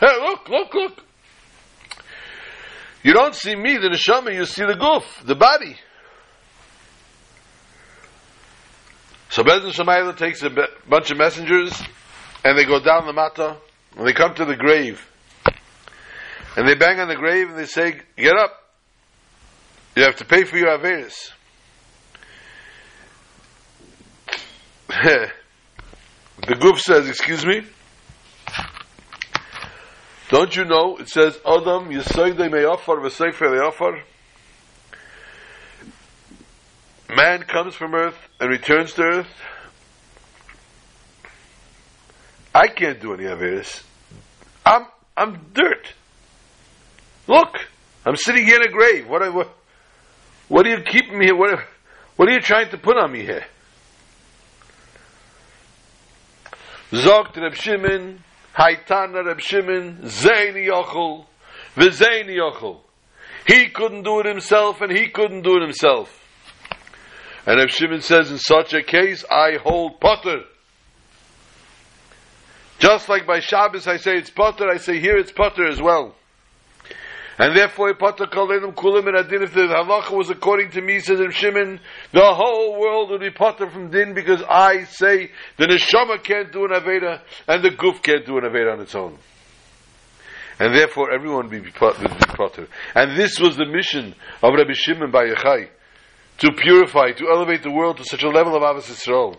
Hey, 0.00 0.16
look, 0.20 0.48
look, 0.48 0.74
look. 0.74 1.04
You 3.02 3.12
don't 3.12 3.34
see 3.34 3.54
me, 3.54 3.76
the 3.78 3.88
neshama, 3.88 4.34
you 4.34 4.44
see 4.44 4.64
the 4.64 4.74
goof, 4.74 5.22
the 5.24 5.34
body. 5.34 5.76
So 9.30 9.42
Bezin 9.42 9.72
Shemayla 9.72 10.16
takes 10.16 10.42
a 10.42 10.50
bunch 10.88 11.10
of 11.10 11.18
messengers 11.18 11.80
and 12.44 12.56
they 12.58 12.64
go 12.64 12.80
down 12.80 13.06
the 13.06 13.12
mata 13.12 13.56
and 13.96 14.06
they 14.06 14.12
come 14.12 14.34
to 14.34 14.44
the 14.44 14.56
grave. 14.56 15.04
And 16.56 16.66
they 16.66 16.74
bang 16.74 16.98
on 16.98 17.08
the 17.08 17.16
grave 17.16 17.48
and 17.48 17.58
they 17.58 17.66
say, 17.66 18.00
Get 18.16 18.36
up. 18.36 18.67
You 19.98 20.04
have 20.04 20.14
to 20.18 20.24
pay 20.24 20.44
for 20.44 20.56
your 20.56 20.78
Averis. 20.78 21.32
the 26.46 26.54
goof 26.54 26.80
says, 26.80 27.08
Excuse 27.08 27.44
me? 27.44 27.62
Don't 30.28 30.54
you 30.54 30.66
know? 30.66 30.98
It 30.98 31.08
says 31.08 31.40
Adam 31.44 31.88
Yisoide 31.88 32.48
Me'afar 32.48 32.98
V'Seifer 32.98 33.60
offer. 33.66 34.00
Man 37.12 37.42
comes 37.42 37.74
from 37.74 37.92
earth 37.92 38.14
and 38.38 38.50
returns 38.50 38.92
to 38.92 39.02
earth. 39.02 39.42
I 42.54 42.68
can't 42.68 43.00
do 43.00 43.14
any 43.14 43.24
this. 43.24 43.82
I'm 44.64 44.86
I'm 45.16 45.50
dirt. 45.52 45.92
Look, 47.26 47.56
I'm 48.06 48.14
sitting 48.14 48.46
here 48.46 48.62
in 48.62 48.68
a 48.68 48.70
grave. 48.70 49.08
What 49.08 49.34
what, 49.34 49.58
what 50.48 50.66
are 50.66 50.70
you 50.70 50.82
keeping 50.82 51.18
me 51.18 51.26
here? 51.26 51.36
What 51.36 51.60
what 52.16 52.28
are 52.28 52.32
you 52.32 52.40
trying 52.40 52.70
to 52.70 52.78
put 52.78 52.96
on 52.96 53.12
me 53.12 53.22
here? 53.22 53.44
Zog 56.94 57.34
to 57.34 57.42
Reb 57.42 57.54
Shimon, 57.54 58.24
Haitana 58.56 59.24
Reb 59.24 59.40
Shimon, 59.40 59.98
Zaini 60.04 60.68
Yochel, 60.68 61.26
V'Zaini 61.76 62.36
Yochel. 62.36 62.80
He 63.46 63.68
couldn't 63.68 64.02
do 64.02 64.20
it 64.20 64.26
himself, 64.26 64.80
and 64.80 64.90
he 64.90 65.08
couldn't 65.08 65.42
do 65.42 65.56
it 65.56 65.62
himself. 65.62 66.14
And 67.46 67.58
Reb 67.58 67.70
Shimon 67.70 68.00
says, 68.00 68.30
in 68.30 68.38
such 68.38 68.74
a 68.74 68.82
case, 68.82 69.24
I 69.30 69.58
hold 69.62 70.00
Potter. 70.00 70.40
Just 72.78 73.08
like 73.08 73.26
by 73.26 73.40
Shabbos 73.40 73.86
I 73.86 73.96
say 73.96 74.16
it's 74.16 74.30
Potter, 74.30 74.68
I 74.68 74.76
say 74.76 75.00
here 75.00 75.16
it's 75.16 75.32
Potter 75.32 75.66
as 75.66 75.80
well. 75.80 76.14
And 77.38 77.56
therefore, 77.56 77.94
Kulim 77.94 79.42
if 79.42 79.54
the 79.54 79.60
halacha 79.60 80.10
was 80.10 80.28
according 80.28 80.72
to 80.72 80.82
me, 80.82 80.98
says 80.98 81.20
Reb 81.20 81.30
Shimon, 81.30 81.78
the 82.12 82.34
whole 82.34 82.80
world 82.80 83.10
would 83.10 83.20
be 83.20 83.30
Potter 83.30 83.70
from 83.70 83.92
Din 83.92 84.12
because 84.12 84.42
I 84.42 84.82
say 84.84 85.30
the 85.56 85.66
Neshama 85.66 86.22
can't 86.22 86.52
do 86.52 86.64
an 86.64 86.72
Aveda 86.72 87.20
and 87.46 87.62
the 87.62 87.70
Guf 87.70 88.02
can't 88.02 88.26
do 88.26 88.38
an 88.38 88.44
Aveda 88.44 88.72
on 88.72 88.80
its 88.80 88.94
own. 88.96 89.16
And 90.58 90.74
therefore, 90.74 91.12
everyone 91.12 91.48
would 91.48 91.62
be 91.62 91.70
Potter. 91.70 92.66
And 92.96 93.16
this 93.16 93.38
was 93.38 93.56
the 93.56 93.66
mission 93.66 94.16
of 94.42 94.54
Rabbi 94.54 94.72
Shimon 94.72 95.12
Bar 95.12 95.26
Yochai 95.26 95.68
to 96.38 96.52
purify, 96.52 97.12
to 97.12 97.28
elevate 97.30 97.62
the 97.62 97.70
world 97.70 97.98
to 97.98 98.04
such 98.04 98.24
a 98.24 98.28
level 98.28 98.56
of 98.56 98.62
Ahavas 98.62 98.90
Yisrael. 98.90 99.36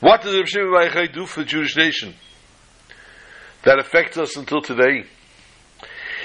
What 0.00 0.22
does 0.22 0.34
Rabbi 0.34 0.46
Shimon 0.48 0.72
Bar 0.72 0.88
Yochai 0.88 1.14
do 1.14 1.24
for 1.24 1.40
the 1.40 1.46
Jewish 1.46 1.76
nation? 1.76 2.16
That 3.64 3.78
affects 3.78 4.16
us 4.16 4.36
until 4.36 4.62
today. 4.62 5.04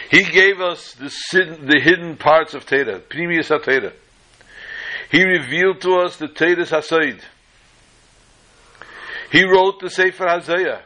He 0.10 0.24
gave 0.24 0.60
us 0.62 0.94
the, 0.94 1.10
sin, 1.10 1.66
the 1.66 1.80
hidden 1.80 2.18
parts 2.18 2.54
of 2.54 2.66
Teda, 2.66 3.02
Pnimius 3.02 3.50
HaTorah. 3.50 3.94
He 5.10 5.24
revealed 5.24 5.82
to 5.82 5.96
us 5.98 6.18
the 6.18 6.28
Tedas 6.28 6.70
Hasaid. 6.70 7.22
He 9.32 9.44
wrote 9.44 9.80
the 9.80 9.90
Sefer 9.90 10.26
HaZohar. 10.26 10.82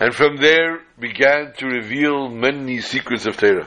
And 0.00 0.14
from 0.14 0.36
there 0.36 0.80
began 0.98 1.52
to 1.58 1.66
reveal 1.66 2.28
many 2.28 2.80
secrets 2.80 3.26
of 3.26 3.36
Torah. 3.36 3.66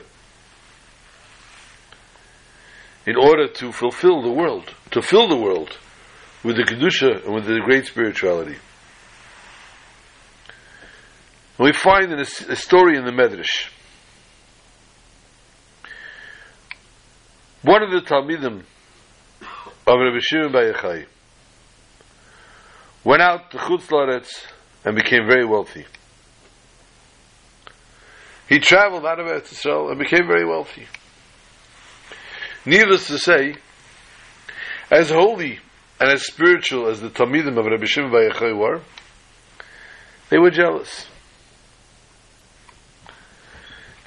In 3.05 3.17
order 3.17 3.47
to 3.47 3.71
fulfill 3.73 4.21
the 4.21 4.31
world, 4.31 4.73
to 4.91 5.01
fill 5.01 5.27
the 5.27 5.35
world 5.35 5.77
with 6.43 6.55
the 6.55 6.63
Kedusha 6.63 7.25
and 7.25 7.33
with 7.33 7.45
the 7.45 7.59
great 7.65 7.87
spirituality. 7.87 8.55
We 11.61 11.73
find 11.73 12.11
in 12.11 12.17
a, 12.17 12.23
a 12.23 12.55
story 12.55 12.97
in 12.97 13.05
the 13.05 13.11
Medrash. 13.11 13.69
One 17.61 17.83
of 17.83 17.91
the 17.91 18.01
Talmidim 18.01 18.63
of 19.85 19.99
Rabbi 19.99 20.17
Shimon 20.21 20.51
Bar 20.51 20.73
Yochai 20.73 21.05
went 23.03 23.21
out 23.21 23.51
to 23.51 23.57
Chutz 23.59 23.89
Laretz 23.89 24.43
and 24.83 24.95
became 24.95 25.27
very 25.27 25.45
wealthy. 25.45 25.85
He 28.49 28.57
traveled 28.57 29.05
out 29.05 29.19
of 29.19 29.27
Eretz 29.27 29.53
Yisrael 29.53 29.91
and 29.91 29.99
became 29.99 30.25
very 30.25 30.47
wealthy. 30.47 30.87
Needless 32.65 33.05
to 33.05 33.19
say, 33.19 33.53
as 34.89 35.11
holy 35.11 35.59
and 35.99 36.09
as 36.09 36.25
spiritual 36.25 36.87
as 36.87 37.01
the 37.01 37.11
Talmidim 37.11 37.55
of 37.59 37.67
Rabbi 37.67 37.85
Shimon 37.85 38.09
Bar 38.09 38.31
Yochai 38.31 38.57
were, 38.57 38.81
they 40.31 40.39
were 40.39 40.49
jealous. 40.49 41.05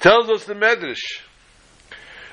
Tells 0.05 0.29
us 0.29 0.45
the 0.45 0.53
Medrash. 0.53 1.01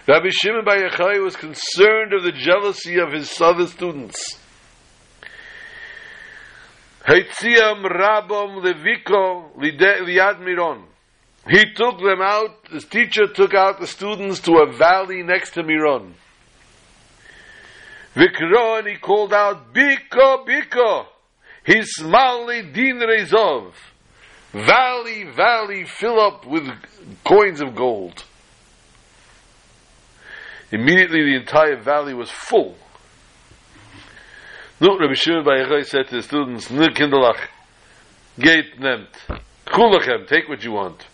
Rabbi 0.07 0.29
Shimon 0.29 0.63
Bar 0.63 0.77
Yochai 0.77 1.25
was 1.25 1.37
concerned 1.37 2.13
of 2.13 2.23
the 2.23 2.31
jealousy 2.31 2.99
of 2.99 3.13
his 3.13 3.41
other 3.41 3.67
students. 3.67 4.39
Rabam 7.09 8.61
Leviko 8.63 9.57
Liad 9.57 10.41
Miron. 10.41 10.85
He 11.49 11.65
took 11.75 11.97
them 11.97 12.21
out, 12.21 12.51
his 12.71 12.85
teacher 12.85 13.27
took 13.35 13.55
out 13.55 13.81
the 13.81 13.87
students 13.87 14.41
to 14.41 14.53
a 14.59 14.71
valley 14.71 15.23
next 15.23 15.55
to 15.55 15.63
Miron. 15.63 16.15
Vikro, 18.15 18.81
and 18.81 18.89
he 18.89 18.97
called 18.97 19.33
out, 19.33 19.73
Biko, 19.73 20.47
Biko, 20.47 21.07
Hismali 21.67 22.71
Din 22.71 22.99
Rezov. 22.99 23.73
Valley, 24.53 25.25
valley, 25.25 25.85
fill 25.85 26.21
up 26.21 26.47
with 26.47 26.69
coins 27.25 27.61
of 27.63 27.75
gold. 27.75 28.25
Immediately 30.71 31.23
the 31.23 31.37
entire 31.37 31.81
valley 31.81 32.15
was 32.15 32.31
full. 32.31 32.77
Look, 34.81 35.01
Rabbi 35.01 35.15
Shimon 35.15 35.45
Bar 35.45 35.57
Yochai 35.59 35.85
said 35.87 36.09
to 36.09 36.17
the 36.17 36.23
students, 36.23 36.71
Nu 36.71 36.87
kinderlach, 36.89 37.39
geht 38.39 38.79
nehmt, 38.79 39.41
kulachem, 39.67 40.27
take 40.27 40.49
what 40.49 40.65
you 40.65 40.73
want. 40.73 41.07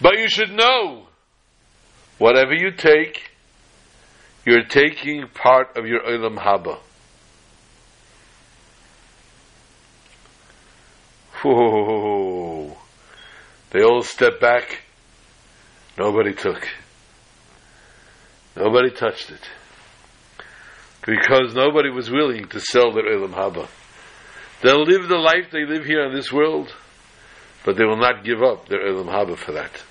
But 0.00 0.18
you 0.18 0.28
should 0.28 0.50
know, 0.50 1.06
whatever 2.18 2.52
you 2.52 2.72
take, 2.72 3.30
you're 4.44 4.64
taking 4.64 5.26
part 5.28 5.76
of 5.76 5.86
your 5.86 6.00
Olam 6.02 6.36
Haba. 6.36 6.78
Whoa. 11.44 12.74
They 13.70 13.82
all 13.82 14.02
stepped 14.02 14.40
back. 14.40 14.80
Nobody 15.98 16.32
took. 16.32 16.66
Nobody 18.56 18.90
touched 18.90 19.30
it. 19.30 19.50
Because 21.06 21.54
nobody 21.54 21.90
was 21.90 22.10
willing 22.10 22.48
to 22.48 22.60
sell 22.60 22.92
their 22.92 23.04
Olam 23.04 23.34
Haba. 23.34 23.68
They'll 24.62 24.84
live 24.84 25.06
the 25.08 25.18
life 25.18 25.50
they 25.52 25.66
live 25.66 25.84
here 25.84 26.06
in 26.06 26.14
this 26.14 26.32
world, 26.32 26.74
but 27.66 27.76
they 27.76 27.84
will 27.84 27.98
not 27.98 28.24
give 28.24 28.42
up 28.42 28.68
their 28.68 28.80
Olam 28.80 29.06
Haba 29.06 29.36
for 29.36 29.52
that. 29.52 29.82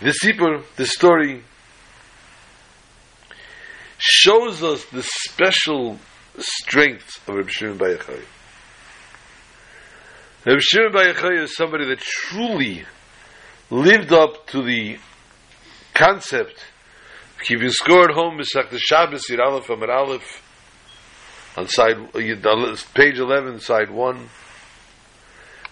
The 0.00 0.14
Sipur, 0.22 0.62
the 0.76 0.86
story, 0.86 1.42
shows 3.96 4.62
us 4.62 4.84
the 4.86 5.02
special 5.02 5.98
strengths 6.38 7.18
of 7.26 7.34
Reb 7.34 7.50
Shimon 7.50 7.78
Bar 7.78 7.88
Yochai. 7.88 8.22
Shimon 10.60 11.42
is 11.42 11.56
somebody 11.56 11.86
that 11.86 11.98
truly 11.98 12.84
lived 13.70 14.12
up 14.12 14.46
to 14.48 14.62
the 14.62 14.98
concept. 15.94 16.64
Keeping 17.42 17.70
score 17.70 18.10
at 18.10 18.14
home 18.14 18.38
Misach 18.38 18.70
the 18.70 18.78
Shabbos 18.78 19.28
Yid 19.28 19.40
Aleph 19.40 19.70
Amar 19.70 19.90
Aleph 19.90 20.42
on 21.56 21.68
side 21.68 22.12
page 22.94 23.18
11 23.18 23.60
side 23.60 23.90
1 23.90 24.28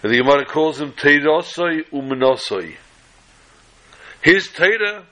and 0.02 0.12
the 0.12 0.18
Gemara 0.18 0.44
calls 0.44 0.81
him 0.81 0.92
Teirosoi 0.92 1.88
Umenosoi. 1.90 2.76
His 4.22 4.48
Torah 4.48 5.05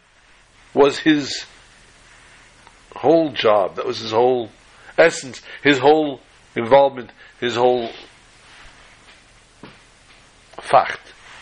was 0.72 0.98
his 0.98 1.44
whole 2.94 3.32
job. 3.32 3.76
That 3.76 3.86
was 3.86 4.00
his 4.00 4.12
whole 4.12 4.50
essence 4.98 5.42
his 5.62 5.78
whole 5.78 6.20
involvement 6.57 7.11
his 7.40 7.57
whole 7.57 7.90
facht. 10.61 11.00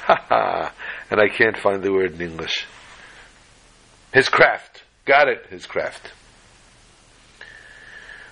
And 0.09 1.21
I 1.21 1.29
can't 1.29 1.59
find 1.59 1.83
the 1.83 1.93
word 1.93 2.15
in 2.15 2.23
English. 2.23 2.67
His 4.15 4.31
craft. 4.31 4.83
Got 5.05 5.29
it. 5.29 5.47
His 5.51 5.67
craft. 5.67 6.11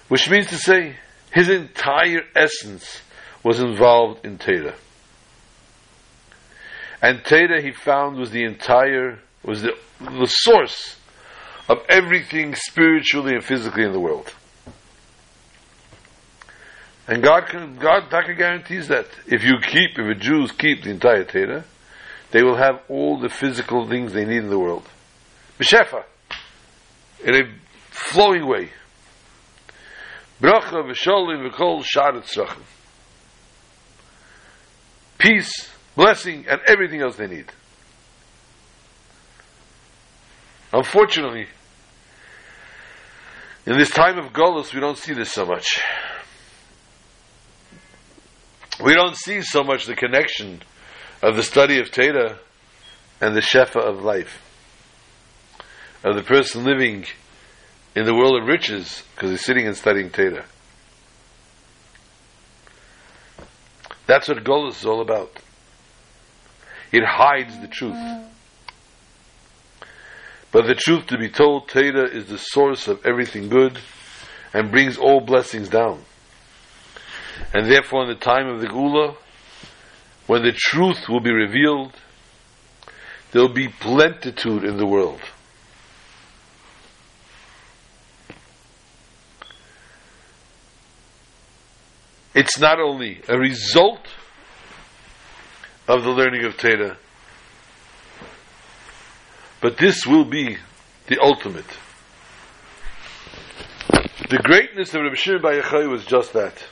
Which 0.08 0.30
means 0.30 0.46
to 0.46 0.56
say 0.56 0.96
his 1.30 1.50
entire 1.50 2.22
essence 2.34 3.02
was 3.44 3.60
involved 3.60 4.24
in 4.24 4.38
Torah. 4.38 4.74
And 7.02 7.22
Torah 7.22 7.60
he 7.62 7.72
found 7.72 8.16
was 8.16 8.30
the 8.30 8.44
entire, 8.44 9.18
was 9.44 9.62
the, 9.62 9.76
the 10.00 10.26
source 10.26 10.96
of 11.68 11.78
everything 11.88 12.54
spiritually 12.54 13.34
and 13.34 13.44
physically 13.44 13.84
in 13.84 13.92
the 13.92 14.00
world. 14.00 14.34
And 17.10 17.24
God 17.24 17.48
can, 17.48 17.74
God 17.74 18.08
Taka 18.08 18.34
guarantees 18.34 18.86
that 18.86 19.06
if 19.26 19.42
you 19.42 19.54
keep, 19.60 19.98
if 19.98 20.06
the 20.06 20.14
Jews 20.14 20.52
keep 20.52 20.84
the 20.84 20.90
entire 20.90 21.24
Torah, 21.24 21.64
they 22.30 22.44
will 22.44 22.56
have 22.56 22.82
all 22.88 23.18
the 23.18 23.28
physical 23.28 23.88
things 23.88 24.12
they 24.12 24.24
need 24.24 24.44
in 24.44 24.48
the 24.48 24.58
world. 24.58 24.88
B'shefa. 25.58 26.04
In 27.24 27.34
a 27.34 27.42
flowing 27.90 28.46
way. 28.46 28.70
Bracha 30.40 30.84
v'sholim 30.88 31.50
v'kol 31.50 31.82
sharet. 31.84 32.56
Peace, 35.18 35.68
blessing, 35.96 36.46
and 36.48 36.60
everything 36.68 37.02
else 37.02 37.16
they 37.16 37.26
need. 37.26 37.46
Unfortunately, 40.72 41.48
in 43.66 43.76
this 43.76 43.90
time 43.90 44.16
of 44.16 44.32
Golos, 44.32 44.72
we 44.72 44.78
don't 44.78 44.96
see 44.96 45.12
this 45.12 45.32
so 45.32 45.44
much. 45.44 45.80
We 48.82 48.94
don't 48.94 49.16
see 49.16 49.42
so 49.42 49.62
much 49.62 49.84
the 49.84 49.94
connection 49.94 50.62
of 51.22 51.36
the 51.36 51.42
study 51.42 51.78
of 51.80 51.90
Torah 51.90 52.38
and 53.20 53.36
the 53.36 53.40
Shefa 53.40 53.76
of 53.76 54.02
life. 54.02 54.40
Of 56.02 56.16
the 56.16 56.22
person 56.22 56.64
living 56.64 57.04
in 57.94 58.06
the 58.06 58.14
world 58.14 58.40
of 58.40 58.48
riches 58.48 59.02
because 59.14 59.30
he's 59.30 59.44
sitting 59.44 59.66
and 59.66 59.76
studying 59.76 60.08
Torah. 60.10 60.46
That's 64.06 64.28
what 64.28 64.42
Golos 64.42 64.78
is 64.78 64.86
all 64.86 65.02
about. 65.02 65.30
It 66.90 67.04
hides 67.04 67.60
the 67.60 67.68
truth. 67.68 67.98
But 70.52 70.66
the 70.66 70.74
truth 70.74 71.06
to 71.08 71.18
be 71.18 71.28
told, 71.28 71.68
Torah 71.68 72.08
is 72.08 72.26
the 72.26 72.38
source 72.38 72.88
of 72.88 73.04
everything 73.04 73.50
good 73.50 73.78
and 74.52 74.70
brings 74.70 74.96
all 74.96 75.20
blessings 75.20 75.68
down. 75.68 76.02
And 77.52 77.70
therefore, 77.70 78.02
in 78.02 78.08
the 78.08 78.14
time 78.14 78.46
of 78.46 78.60
the 78.60 78.68
Gula, 78.68 79.16
when 80.26 80.42
the 80.42 80.52
truth 80.52 81.08
will 81.08 81.20
be 81.20 81.32
revealed, 81.32 81.92
there 83.32 83.42
will 83.42 83.52
be 83.52 83.68
plentitude 83.68 84.64
in 84.64 84.76
the 84.76 84.86
world. 84.86 85.20
it's 92.40 92.58
not 92.58 92.80
only 92.80 93.20
a 93.28 93.38
result 93.38 94.06
of 95.86 96.02
the 96.04 96.10
learning 96.10 96.44
of 96.44 96.56
Torah, 96.56 96.96
but 99.60 99.76
this 99.76 100.06
will 100.06 100.24
be 100.24 100.56
the 101.08 101.18
ultimate. 101.20 101.66
The 104.30 104.38
greatness 104.42 104.94
of 104.94 105.02
Rabbi 105.02 105.16
Shimon 105.16 105.42
Bar 105.42 105.52
Yochai 105.54 105.90
was 105.90 106.06
just 106.06 106.32
that. 106.32 106.64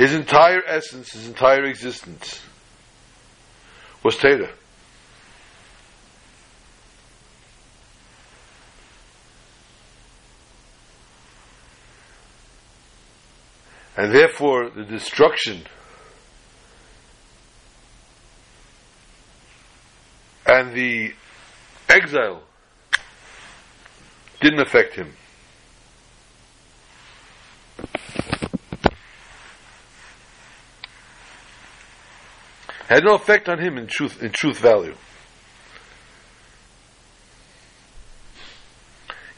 His 0.00 0.14
entire 0.14 0.62
essence, 0.66 1.12
his 1.12 1.28
entire 1.28 1.66
existence 1.66 2.40
was 4.02 4.16
Torah. 4.16 4.48
And 13.98 14.14
therefore, 14.14 14.70
the 14.70 14.84
destruction 14.84 15.66
and 20.46 20.72
the 20.72 21.12
exile 21.90 22.42
didn't 24.40 24.60
affect 24.60 24.94
him. 24.94 25.12
Had 32.90 33.04
no 33.04 33.14
effect 33.14 33.48
on 33.48 33.60
him 33.60 33.78
in 33.78 33.86
truth, 33.86 34.20
in 34.20 34.32
truth 34.32 34.58
value. 34.58 34.96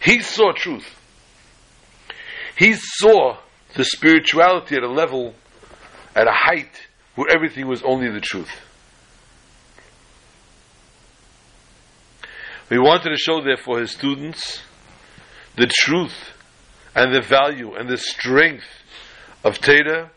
He 0.01 0.23
saw 0.23 0.53
truth. 0.53 0.89
He 2.57 2.73
saw 2.73 3.37
the 3.75 3.85
spirituality 3.85 4.77
at 4.77 4.83
a 4.83 4.91
level, 4.91 5.35
at 6.17 6.27
a 6.27 6.33
height, 6.33 6.89
where 7.15 7.29
everything 7.31 7.69
was 7.69 7.83
only 7.83 8.11
the 8.11 8.23
truth. 8.23 8.51
We 12.71 12.79
wanted 12.79 13.11
to 13.11 13.19
show, 13.19 13.43
therefore, 13.43 13.81
his 13.81 13.91
students 13.91 14.63
the 15.57 15.67
truth 15.67 16.33
and 16.95 17.15
the 17.15 17.21
value 17.21 17.75
and 17.75 17.87
the 17.87 17.99
strength 17.99 18.65
of 19.45 19.59
Teda. 19.59 20.09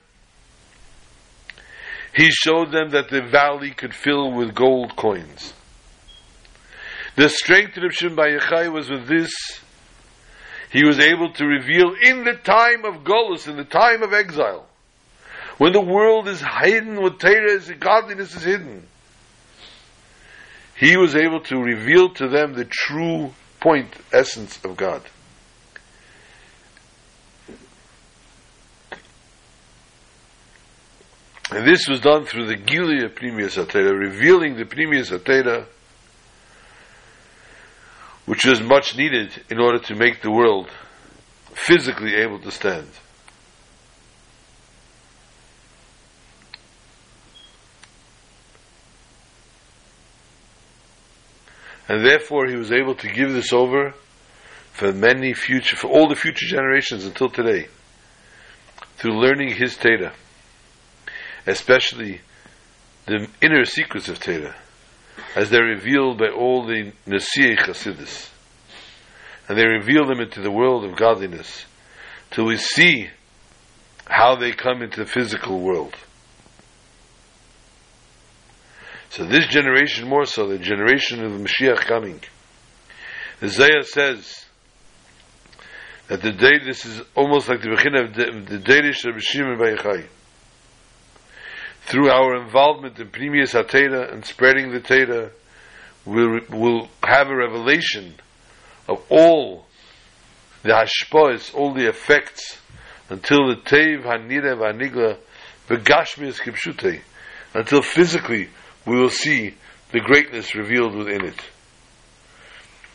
He 2.16 2.30
showed 2.32 2.72
them 2.72 2.92
that 2.92 3.10
the 3.10 3.22
valley 3.22 3.72
could 3.72 3.94
fill 3.94 4.32
with 4.32 4.56
gold 4.56 4.96
coins. 4.96 5.54
The 7.16 7.30
strength 7.30 7.78
of 7.78 7.94
Shimon 7.94 8.16
Bar 8.16 8.72
was 8.72 8.90
with 8.90 9.08
this. 9.08 9.32
He 10.72 10.84
was 10.86 11.00
able 11.00 11.32
to 11.34 11.46
reveal 11.46 11.94
in 12.02 12.24
the 12.24 12.34
time 12.34 12.86
of 12.86 13.04
Golus, 13.04 13.48
in 13.48 13.58
the 13.58 13.64
time 13.64 14.04
of 14.04 14.14
exile, 14.14 14.66
when 15.58 15.72
the 15.72 15.82
world 15.82 16.28
is 16.28 16.42
hidden, 16.42 17.02
when 17.02 17.18
Torah 17.18 17.52
is, 17.52 17.72
godliness 17.80 18.36
is 18.36 18.44
hidden 18.44 18.86
he 20.76 20.98
was 20.98 21.16
able 21.16 21.40
to 21.40 21.58
reveal 21.58 22.10
to 22.10 22.28
them 22.28 22.54
the 22.54 22.66
true 22.66 23.32
point, 23.60 23.96
essence 24.12 24.60
of 24.64 24.76
God. 24.76 25.02
And 31.56 31.66
this 31.66 31.88
was 31.88 32.02
done 32.02 32.26
through 32.26 32.48
the 32.48 32.58
Gilia 32.58 33.08
Pnimius 33.08 33.56
HaTorah, 33.56 33.98
revealing 33.98 34.58
the 34.58 34.66
Pnimius 34.66 35.18
HaTorah, 35.18 35.66
which 38.26 38.46
was 38.46 38.60
much 38.60 38.98
needed 38.98 39.32
in 39.50 39.62
order 39.62 39.80
to 39.80 39.96
make 39.96 40.22
the 40.22 40.30
world 40.30 40.70
physically 41.54 42.16
able 42.16 42.40
to 42.42 42.52
stand. 42.52 42.90
and 51.88 52.04
therefore 52.04 52.48
he 52.48 52.56
was 52.56 52.72
able 52.72 52.96
to 52.96 53.08
give 53.08 53.32
this 53.32 53.54
over 53.54 53.94
for 54.74 54.92
many 54.92 55.34
future, 55.36 55.76
for 55.76 55.88
all 55.88 56.10
the 56.10 56.16
future 56.16 56.48
generations 56.48 57.06
until 57.06 57.30
today, 57.30 57.68
through 58.98 59.22
learning 59.22 59.56
his 59.56 59.78
Teda, 59.78 60.12
especially 61.46 62.22
the 63.06 63.28
inner 63.42 63.66
secrets 63.66 64.10
of 64.10 64.20
Teda, 64.20 64.56
as 65.36 65.50
they're 65.50 65.64
revealed 65.64 66.18
by 66.18 66.30
all 66.30 66.66
the 66.66 66.92
Nasiya 67.08 67.58
Chasidis, 67.58 68.30
and 69.48 69.58
they 69.58 69.66
reveal 69.66 70.06
them 70.06 70.20
into 70.20 70.42
the 70.42 70.52
world 70.52 70.84
of 70.84 70.98
godliness, 70.98 71.66
till 72.32 72.46
we 72.46 72.58
see 72.58 73.10
how 74.08 74.36
they 74.36 74.52
come 74.52 74.82
into 74.82 75.00
the 75.04 75.10
physical 75.10 75.60
world. 75.60 75.96
So 79.10 79.26
this 79.26 79.48
generation 79.48 80.10
more 80.10 80.26
so, 80.26 80.48
the 80.48 80.60
generation 80.60 81.24
of 81.24 81.32
the 81.32 81.46
Mashiach 81.46 81.86
coming. 81.86 82.20
Zayah 83.42 83.86
says 83.86 84.46
that 86.08 86.22
the 86.22 86.32
day, 86.32 86.60
this 86.64 86.86
is 86.86 87.02
almost 87.16 87.48
like 87.48 87.62
the 87.62 87.70
beginning 87.70 88.04
of 88.04 88.14
the, 88.14 88.58
the 88.58 88.60
Deidish 88.60 89.06
of 89.06 89.22
Shimon 89.22 89.58
bar 89.58 89.76
Yochai. 89.76 90.08
Through 91.86 92.10
our 92.10 92.42
involvement 92.42 93.00
in 93.00 93.10
Pnimius 93.10 93.54
HaTorah 93.54 94.12
and 94.12 94.26
spreading 94.26 94.72
the 94.72 94.80
Teda, 94.80 95.30
we'll, 96.04 96.40
we'll 96.50 96.88
have 97.04 97.28
a 97.28 97.36
revelation 97.36 98.16
of 98.88 99.04
all 99.10 99.68
the 100.64 100.70
hashpois, 100.70 101.54
all 101.54 101.76
the 101.76 101.88
effects, 101.88 102.60
until 103.10 103.50
the 103.50 103.58
Teiv 103.58 104.04
HaNira 104.04 104.58
VaNigla 104.58 105.18
V'gashmias 105.70 106.42
Kipshutei, 106.42 107.02
until 107.54 107.84
physically 107.84 108.50
we 108.88 109.00
will 109.00 109.12
see 109.12 109.54
the 109.92 110.00
greatness 110.00 110.56
revealed 110.56 110.96
within 110.96 111.24
it. 111.24 111.40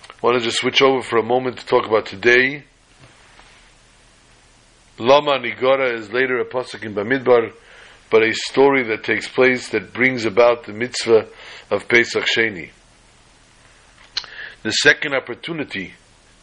I 0.09 0.27
want 0.27 0.39
to 0.39 0.45
just 0.45 0.59
switch 0.59 0.83
over 0.83 1.01
for 1.01 1.19
a 1.19 1.23
moment 1.23 1.59
to 1.59 1.67
talk 1.67 1.87
about 1.87 2.07
today. 2.07 2.65
Lama 4.99 5.39
Nigora 5.39 5.95
is 5.95 6.13
later 6.13 6.41
a 6.41 6.45
pasuk 6.45 6.85
in 6.85 6.95
Bamidbar, 6.95 7.53
but 8.11 8.23
a 8.23 8.35
story 8.35 8.83
that 8.89 9.05
takes 9.05 9.29
place 9.29 9.69
that 9.71 9.93
brings 9.93 10.25
about 10.25 10.65
the 10.65 10.73
mitzvah 10.73 11.29
of 11.71 11.89
Pesach 11.89 12.25
Sheni. 12.25 12.71
The 14.63 14.73
second 14.73 15.15
opportunity 15.15 15.95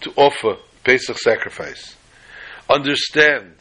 to 0.02 0.12
offer 0.16 0.56
Pesach 0.84 1.18
sacrifice. 1.18 1.96
Understand 2.70 3.56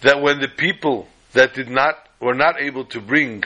that 0.00 0.20
when 0.20 0.40
the 0.40 0.48
people 0.48 1.08
that 1.32 1.54
did 1.54 1.70
not 1.70 1.94
were 2.20 2.34
not 2.34 2.60
able 2.60 2.84
to 2.86 3.00
bring 3.00 3.44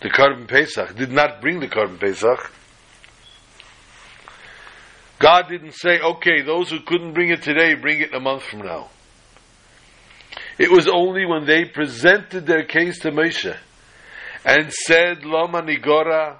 the 0.00 0.08
Korban 0.08 0.46
Pesach, 0.46 0.94
did 0.96 1.10
not 1.10 1.40
bring 1.40 1.60
the 1.60 1.66
Korban 1.66 1.98
Pesach, 1.98 2.52
God 5.18 5.48
didn't 5.48 5.72
say, 5.72 5.98
okay, 5.98 6.42
those 6.42 6.70
who 6.70 6.80
couldn't 6.80 7.14
bring 7.14 7.30
it 7.30 7.42
today, 7.42 7.74
bring 7.74 8.00
it 8.00 8.14
a 8.14 8.20
month 8.20 8.42
from 8.42 8.60
now. 8.60 8.90
It 10.58 10.70
was 10.70 10.88
only 10.88 11.26
when 11.26 11.44
they 11.44 11.64
presented 11.66 12.46
their 12.46 12.64
case 12.64 13.00
to 13.00 13.10
Moshe 13.10 13.56
and 14.44 14.72
said, 14.72 15.24
Lama 15.24 15.60
Nigora, 15.62 16.38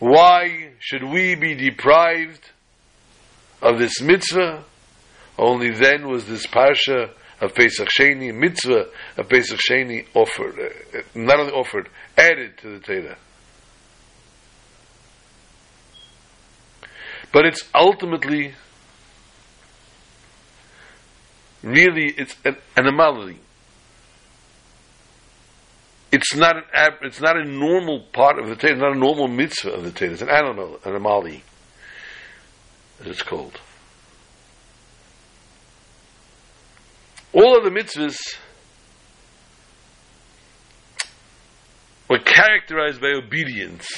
why 0.00 0.72
should 0.80 1.04
we 1.04 1.34
be 1.36 1.54
deprived 1.54 2.50
of 3.62 3.78
this 3.78 4.00
mitzvah? 4.00 4.64
Only 5.38 5.70
then 5.70 6.08
was 6.08 6.26
this 6.26 6.46
parsha 6.46 7.10
of 7.40 7.54
Pesach 7.54 7.88
Sheni, 7.88 8.34
mitzvah 8.34 8.86
of 9.16 9.28
Pesach 9.28 9.58
Sheni 9.58 10.06
offered, 10.14 10.58
not 11.14 11.38
only 11.38 11.52
offered, 11.52 11.88
added 12.16 12.58
to 12.58 12.78
the 12.78 12.80
Torah. 12.80 13.18
But 17.32 17.46
it's 17.46 17.64
ultimately, 17.74 18.54
really, 21.62 22.14
it's 22.16 22.36
an 22.44 22.56
anomaly. 22.76 23.40
It's 26.14 26.36
not 26.36 26.56
an 26.56 26.62
it's 27.02 27.20
not 27.20 27.36
a 27.36 27.44
normal 27.44 27.98
part 28.12 28.38
of 28.38 28.48
the 28.48 28.54
Torah, 28.54 28.74
it's 28.74 28.80
not 28.80 28.94
a 28.94 28.98
normal 28.98 29.26
mitzvah 29.26 29.72
of 29.72 29.82
the 29.82 29.90
Torah. 29.90 30.12
It's 30.12 30.22
an 30.22 30.28
animal, 30.28 30.78
an 30.84 30.90
anomaly, 30.92 31.42
as 33.00 33.08
it's 33.08 33.22
called. 33.22 33.60
All 37.32 37.58
of 37.58 37.64
the 37.64 37.70
mitzvahs 37.70 38.16
were 42.08 42.20
characterized 42.20 43.00
by 43.00 43.08
obedience. 43.08 43.88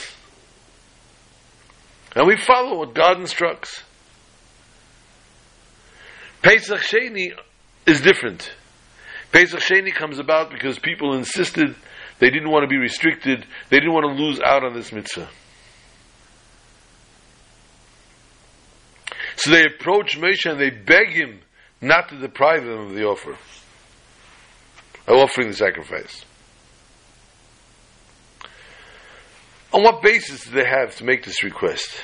And 2.15 2.27
we 2.27 2.39
follow 2.39 2.79
what 2.79 2.95
God 2.95 3.21
instructs. 3.21 3.83
Pesach 6.41 6.81
Sheni 6.81 7.35
is 7.85 8.01
different. 8.01 8.55
Pesach 9.33 9.61
Sheni 9.61 9.93
comes 9.93 10.19
about 10.19 10.51
because 10.51 10.79
people 10.79 11.15
insisted 11.15 11.77
they 12.19 12.31
didn't 12.31 12.51
want 12.51 12.63
to 12.65 12.69
be 12.69 12.79
restricted, 12.79 13.45
they 13.71 13.79
didn't 13.79 13.93
want 13.93 14.07
to 14.07 14.23
lose 14.23 14.41
out 14.41 14.65
on 14.65 14.75
this 14.75 14.93
mitzvah. 14.93 15.29
So 19.37 19.51
they 19.51 19.65
approach 19.65 20.19
Moshe 20.19 20.51
and 20.51 20.59
they 20.59 20.71
beg 20.71 21.11
him 21.11 21.41
not 21.81 22.09
to 22.09 22.19
deprive 22.19 22.65
them 22.65 22.79
of 22.79 22.95
the 22.95 23.05
offer, 23.05 23.33
of 25.07 25.17
offering 25.19 25.49
the 25.49 25.55
sacrifice. 25.55 26.25
On 29.73 29.83
what 29.83 30.01
basis 30.01 30.45
do 30.45 30.53
they 30.53 30.65
have 30.65 30.97
to 30.97 31.05
make 31.05 31.25
this 31.25 31.45
request? 31.45 32.03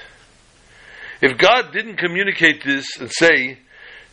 If 1.22 1.38
God 1.38 1.72
didn't 1.72 1.96
communicate 1.96 2.62
this 2.64 2.86
and 3.00 3.10
say, 3.10 3.58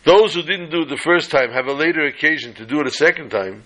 those 0.04 0.34
who 0.34 0.42
didn't 0.42 0.70
do 0.70 0.82
it 0.82 0.88
the 0.88 0.96
first 0.96 1.30
time 1.30 1.50
have 1.50 1.66
a 1.66 1.74
later 1.74 2.06
occasion 2.06 2.54
to 2.54 2.64
do 2.64 2.80
it 2.80 2.86
a 2.86 2.90
second 2.90 3.30
time, 3.30 3.64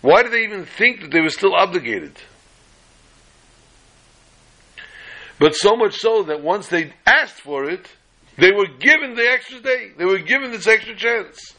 why 0.00 0.22
did 0.22 0.32
they 0.32 0.44
even 0.44 0.64
think 0.64 1.00
that 1.00 1.10
they 1.10 1.20
were 1.20 1.30
still 1.30 1.54
obligated? 1.54 2.16
But 5.38 5.54
so 5.54 5.76
much 5.76 5.96
so 5.96 6.22
that 6.24 6.42
once 6.42 6.68
they 6.68 6.92
asked 7.04 7.40
for 7.40 7.68
it, 7.68 7.86
they 8.38 8.52
were 8.52 8.68
given 8.78 9.14
the 9.14 9.28
extra 9.28 9.60
day. 9.60 9.92
They 9.96 10.04
were 10.04 10.18
given 10.18 10.50
this 10.50 10.66
extra 10.66 10.94
chance. 10.94 11.54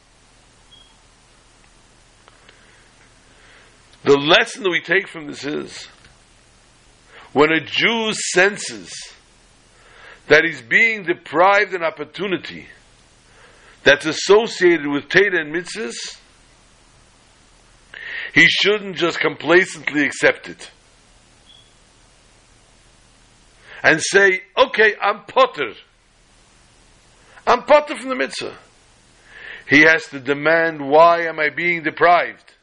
The 4.04 4.16
lesson 4.16 4.62
that 4.62 4.70
we 4.70 4.80
take 4.80 5.08
from 5.08 5.26
this 5.26 5.44
is 5.44 5.86
when 7.32 7.52
a 7.52 7.60
Jew 7.60 8.12
senses 8.12 8.92
that 10.28 10.44
he's 10.44 10.62
being 10.62 11.04
deprived 11.04 11.74
an 11.74 11.82
opportunity 11.82 12.66
that's 13.82 14.06
associated 14.06 14.86
with 14.86 15.08
Teda 15.08 15.40
and 15.40 15.54
Mitzvahs, 15.54 16.18
he 18.34 18.46
shouldn't 18.48 18.96
just 18.96 19.20
complacently 19.20 20.04
accept 20.04 20.48
it 20.48 20.70
and 23.82 24.00
say, 24.02 24.40
okay, 24.56 24.94
I'm 25.00 25.24
potter. 25.24 25.72
I'm 27.46 27.62
potter 27.62 27.96
from 27.96 28.08
the 28.08 28.16
mitzvah. 28.16 28.56
He 29.68 29.80
has 29.80 30.06
to 30.08 30.20
demand, 30.20 30.80
why 30.80 31.26
am 31.26 31.38
I 31.38 31.50
being 31.50 31.82
deprived? 31.82 32.54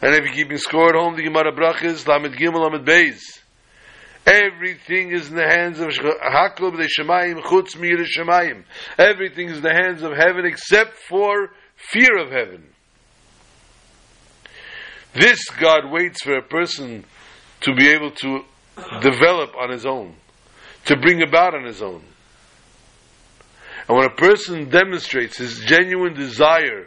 And 0.00 0.14
if 0.14 0.24
you 0.26 0.32
keep 0.32 0.50
in 0.52 0.58
score 0.58 0.90
at 0.90 0.94
home, 0.94 1.16
the 1.16 1.22
Gemara 1.22 1.52
Brachas, 1.52 2.06
Lamed 2.06 2.36
Gimel, 2.36 2.70
Lamed 2.70 2.86
Beis. 2.86 3.20
Everything 4.26 5.10
is 5.10 5.30
in 5.30 5.36
the 5.36 5.46
hands 5.46 5.80
of 5.80 5.88
Haklub 5.88 6.76
the 6.76 6.88
Shemayim, 6.88 7.40
Chutz 7.42 7.78
Mir 7.78 7.96
Shemayim. 8.04 8.64
Everything 8.98 9.48
is 9.48 9.56
in 9.56 9.62
the 9.62 9.72
hands 9.72 10.02
of 10.02 10.12
heaven 10.12 10.44
except 10.44 10.98
for 11.08 11.50
fear 11.76 12.18
of 12.18 12.30
heaven. 12.30 12.64
This 15.18 15.44
God 15.50 15.90
waits 15.90 16.22
for 16.22 16.36
a 16.36 16.42
person 16.42 17.04
to 17.62 17.74
be 17.74 17.88
able 17.88 18.12
to 18.12 18.40
develop 19.00 19.56
on 19.56 19.70
his 19.70 19.84
own, 19.84 20.14
to 20.84 20.96
bring 20.96 21.22
about 21.22 21.54
on 21.54 21.64
his 21.64 21.82
own. 21.82 22.02
And 23.88 23.96
when 23.96 24.06
a 24.06 24.14
person 24.14 24.68
demonstrates 24.68 25.38
his 25.38 25.60
genuine 25.60 26.14
desire 26.14 26.86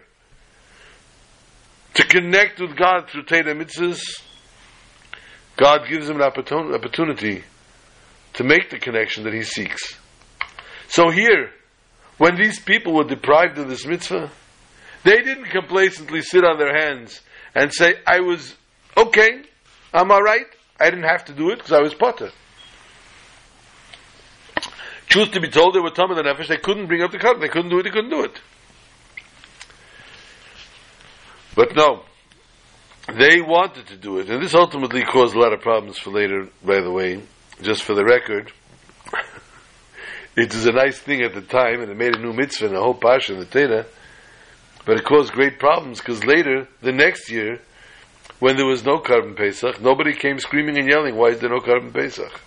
to 1.96 2.04
connect 2.04 2.62
with 2.62 2.78
God 2.78 3.10
through 3.10 3.24
Teda 3.24 3.54
Mitzvahs, 3.54 4.02
God 5.58 5.88
gives 5.90 6.10
him 6.10 6.22
an 6.22 6.22
opportunity 6.22 7.44
to 8.34 8.44
make 8.44 8.70
the 8.70 8.80
connection 8.80 9.26
that 9.26 9.34
he 9.34 9.44
seeks. 9.44 9.98
So 10.88 11.10
here, 11.10 11.52
when 12.18 12.36
these 12.38 12.60
people 12.60 12.94
were 12.94 13.04
deprived 13.04 13.58
of 13.58 13.68
this 13.68 13.86
mitzvah, 13.86 14.32
they 15.04 15.18
didn't 15.18 15.46
complacently 15.46 16.22
sit 16.22 16.46
on 16.46 16.58
their 16.58 16.74
hands 16.78 17.20
and 17.56 17.74
say, 17.74 17.96
I 18.06 18.20
was 18.22 18.56
okay, 18.96 19.44
I'm 19.94 20.12
alright, 20.12 20.48
I 20.80 20.90
didn't 20.90 21.06
have 21.06 21.26
to 21.26 21.34
do 21.34 21.50
it 21.52 21.58
because 21.58 21.74
I 21.74 21.82
was 21.82 21.94
potter. 21.94 22.32
Truth 25.08 25.32
to 25.34 25.42
be 25.42 25.50
told, 25.50 25.76
they 25.76 25.80
were 25.80 25.92
Tamil 25.92 26.18
and 26.18 26.28
Nefesh, 26.28 26.48
they 26.48 26.58
couldn't 26.58 26.88
bring 26.88 27.02
up 27.02 27.12
the 27.12 27.20
cut, 27.20 27.40
they 27.42 27.50
couldn't 27.50 27.70
do 27.70 27.80
it, 27.80 27.84
they 27.84 27.90
couldn't 27.90 28.10
do 28.10 28.24
it. 28.24 28.40
But 31.54 31.76
no, 31.76 32.04
they 33.08 33.42
wanted 33.42 33.88
to 33.88 33.98
do 33.98 34.20
it, 34.20 34.30
and 34.30 34.42
this 34.42 34.56
ultimately 34.56 35.04
caused 35.04 35.36
a 35.36 35.40
lot 35.40 35.52
of 35.52 35.60
problems 35.60 35.98
for 35.98 36.12
later, 36.12 36.48
by 36.64 36.80
the 36.80 36.92
way, 36.92 37.22
just 37.62 37.84
for 37.84 37.94
the 37.94 38.06
record. 38.06 38.54
it 40.38 40.54
was 40.54 40.66
a 40.66 40.72
nice 40.72 40.98
thing 40.98 41.22
at 41.24 41.34
the 41.34 41.42
time, 41.42 41.82
and 41.82 41.92
it 41.92 41.98
made 41.98 42.16
a 42.16 42.20
new 42.20 42.32
mitzvah 42.32 42.68
and 42.68 42.76
a 42.76 42.80
whole 42.80 42.94
pasha 42.94 43.34
in 43.34 43.40
the 43.40 43.46
Teda, 43.46 43.86
but 44.86 44.98
it 44.98 45.06
caused 45.06 45.32
great 45.32 45.60
problems 45.60 46.00
because 46.00 46.24
later, 46.26 46.68
the 46.82 46.92
next 46.92 47.30
year, 47.30 47.60
when 48.40 48.58
there 48.58 48.66
was 48.66 48.84
no 48.84 48.98
Korban 48.98 49.36
Pesach, 49.36 49.80
nobody 49.82 50.14
came 50.14 50.40
screaming 50.40 50.78
and 50.78 50.90
yelling, 50.90 51.16
why 51.16 51.28
is 51.28 51.40
there 51.40 51.50
no 51.50 51.60
Korban 51.60 51.94
Pesach? 51.94 52.42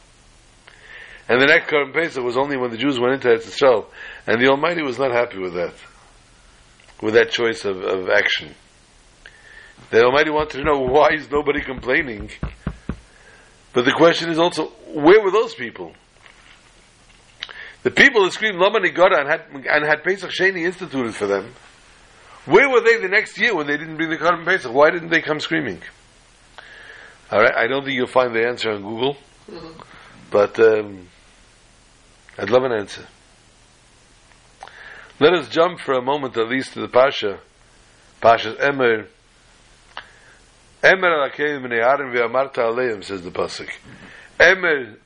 And 1.29 1.41
the 1.41 1.47
next 1.47 1.71
Korban 1.71 1.95
Pesach 1.95 2.23
was 2.23 2.37
only 2.37 2.57
when 2.57 2.71
the 2.71 2.77
Jews 2.77 2.99
went 2.99 3.15
into 3.15 3.29
Eretz 3.29 3.47
Yisrael, 3.47 3.87
and 4.27 4.43
the 4.43 4.49
Almighty 4.51 4.83
was 4.83 4.99
not 4.99 5.13
happy 5.13 5.39
with 5.39 5.55
that, 5.55 5.75
with 7.01 7.15
that 7.15 7.31
choice 7.31 7.65
of, 7.65 7.81
of 7.83 8.09
action. 8.09 8.55
The 9.91 10.05
Almighty 10.05 10.31
wanted 10.31 10.59
to 10.59 10.65
know 10.65 10.81
why 10.81 11.11
is 11.15 11.31
nobody 11.31 11.61
complaining. 11.63 12.31
But 13.73 13.85
the 13.85 13.93
question 13.93 14.31
is 14.31 14.39
also, 14.39 14.67
where 14.89 15.23
were 15.23 15.31
those 15.31 15.55
people? 15.55 15.95
The 17.83 17.91
people 17.91 18.25
that 18.25 18.33
screamed 18.33 18.59
Lama 18.59 18.81
Nigara 18.81 19.21
and 19.21 19.29
had, 19.29 19.43
and 19.67 19.85
had 19.85 20.03
Pesach 20.05 20.31
Sheni 20.31 20.65
instituted 20.65 21.15
for 21.15 21.27
them, 21.27 21.53
where 22.47 22.69
were 22.69 22.81
they 22.81 22.99
the 22.99 23.09
next 23.09 23.39
year 23.39 23.55
when 23.55 23.67
they 23.67 23.77
didn't 23.77 23.97
bring 23.97 24.11
the 24.11 24.17
Korban 24.17 24.45
Pesach? 24.45 24.73
Why 24.73 24.91
didn't 24.91 25.11
they 25.11 25.23
come 25.23 25.41
screaming? 25.41 25.81
All 27.31 27.41
right, 27.41 27.55
I 27.55 27.67
don't 27.67 27.85
think 27.85 27.97
you'll 27.97 28.07
find 28.07 28.35
the 28.35 28.47
answer 28.47 28.71
on 28.71 28.83
Google, 28.83 29.17
mm-hmm. 29.51 29.81
but 30.31 30.59
um, 30.61 31.09
I'd 32.39 32.51
love 32.51 32.65
an 32.65 32.73
answer. 32.73 33.07
Let 35.21 35.33
us 35.33 35.49
jump 35.49 35.81
for 35.81 35.95
a 35.95 36.03
moment 36.03 36.37
at 36.37 36.49
least 36.49 36.75
to 36.75 36.81
the 36.81 36.89
Pasha, 36.89 37.39
Pasha's 38.21 38.57
Emor. 38.57 39.07
Emor 40.83 41.31
alakeim 41.31 41.63
b'nei 41.63 41.83
Aaron 41.83 42.13
v'amarta 42.13 42.59
aleim, 42.59 43.03
says 43.03 43.23
the 43.23 43.31
Pasuk. 43.31 43.71
Emor, 44.39 44.97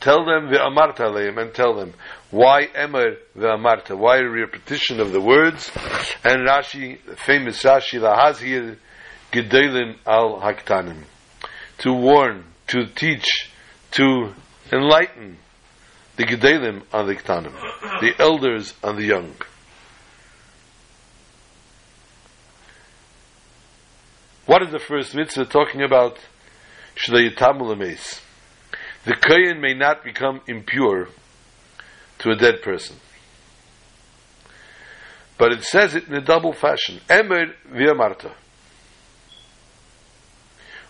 tell 0.00 0.24
them 0.24 0.48
v'amarta 0.48 1.00
aleim, 1.00 1.40
and 1.40 1.54
tell 1.54 1.74
them. 1.74 1.94
Why 2.30 2.66
Emor 2.66 3.16
ve'amarta? 3.36 3.96
Why 3.96 4.18
a 4.18 4.28
repetition 4.28 5.00
of 5.00 5.12
the 5.12 5.20
words? 5.20 5.70
And 6.24 6.46
Rashi, 6.46 6.98
famous 7.18 7.62
Rashi, 7.62 8.00
lahazir 8.00 8.76
gedolim 9.32 9.96
al 10.06 10.40
haktanim. 10.40 11.04
To 11.78 11.92
warn, 11.92 12.44
to 12.68 12.86
teach, 12.86 13.50
to 13.92 14.34
enlighten 14.72 15.38
the 16.16 16.24
gedolim 16.24 16.82
on 16.92 17.06
the 17.06 17.14
ktanim, 17.14 17.52
the 18.00 18.14
elders 18.18 18.74
on 18.82 18.96
the 18.96 19.04
young. 19.04 19.34
What 24.46 24.62
is 24.62 24.70
the 24.70 24.78
first 24.78 25.14
mitzvah 25.14 25.46
talking 25.46 25.82
about? 25.82 26.18
The 29.06 29.14
kohen 29.14 29.60
may 29.60 29.72
not 29.72 30.02
become 30.02 30.40
impure 30.48 31.08
to 32.18 32.30
a 32.30 32.34
dead 32.34 32.60
person. 32.60 32.96
But 35.38 35.52
it 35.52 35.62
says 35.62 35.94
it 35.94 36.08
in 36.08 36.14
a 36.14 36.20
double 36.20 36.52
fashion. 36.52 37.00
Emor 37.08 37.52
via 37.66 37.94
Marta. 37.94 38.34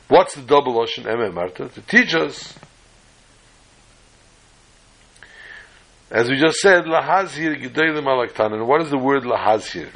What's 0.08 0.34
the 0.34 0.42
double 0.42 0.80
ocean 0.80 1.04
Emor 1.04 1.30
Marta? 1.30 1.68
To 1.68 1.80
teach 1.82 2.14
us, 2.14 2.58
as 6.10 6.30
we 6.30 6.40
just 6.40 6.60
said, 6.60 6.84
lahazir 6.84 7.60
gedolim 7.60 8.04
alaktan. 8.04 8.54
And 8.54 8.66
what 8.66 8.80
is 8.80 8.88
the 8.88 8.98
word 8.98 9.24
lahazir? 9.24 9.90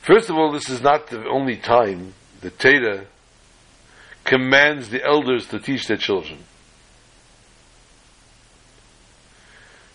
First 0.00 0.30
of 0.30 0.36
all, 0.36 0.50
this 0.50 0.68
is 0.68 0.80
not 0.80 1.06
the 1.08 1.28
only 1.28 1.58
time 1.58 2.14
the 2.40 2.50
Teda 2.50 3.06
commands 4.24 4.88
the 4.88 5.04
elders 5.04 5.46
to 5.48 5.58
teach 5.58 5.86
their 5.86 5.96
children. 5.96 6.38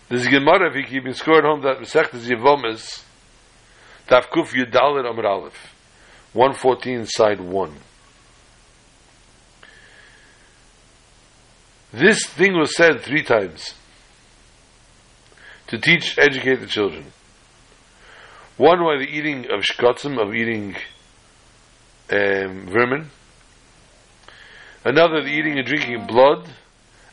This 0.08 0.26
Gemara, 0.26 0.70
if 0.70 0.76
you 0.76 0.84
keep 0.84 1.06
in 1.06 1.14
score 1.14 1.38
at 1.38 1.44
home, 1.44 1.62
that 1.62 1.78
Masechtas 1.78 2.26
Yevomis, 2.26 3.02
Taf 4.08 4.28
Kuf 4.28 4.54
Yudalit 4.54 5.08
Amr 5.08 5.26
Aleph, 5.26 5.74
114, 6.32 7.04
side 7.06 7.40
1. 7.40 7.74
This 11.92 12.26
thing 12.26 12.54
was 12.54 12.74
said 12.76 13.00
three 13.00 13.22
times 13.22 13.74
to 15.68 15.78
teach, 15.78 16.18
educate 16.18 16.56
the 16.56 16.66
children. 16.66 17.12
One 18.56 18.78
by 18.80 18.98
the 18.98 19.08
eating 19.10 19.46
of 19.46 19.62
shkotzim, 19.62 20.20
of 20.20 20.34
eating 20.34 20.74
um, 22.10 22.66
vermin. 22.66 23.10
Another, 24.88 25.20
the 25.20 25.28
eating 25.28 25.58
and 25.58 25.66
drinking 25.66 26.06
blood. 26.06 26.48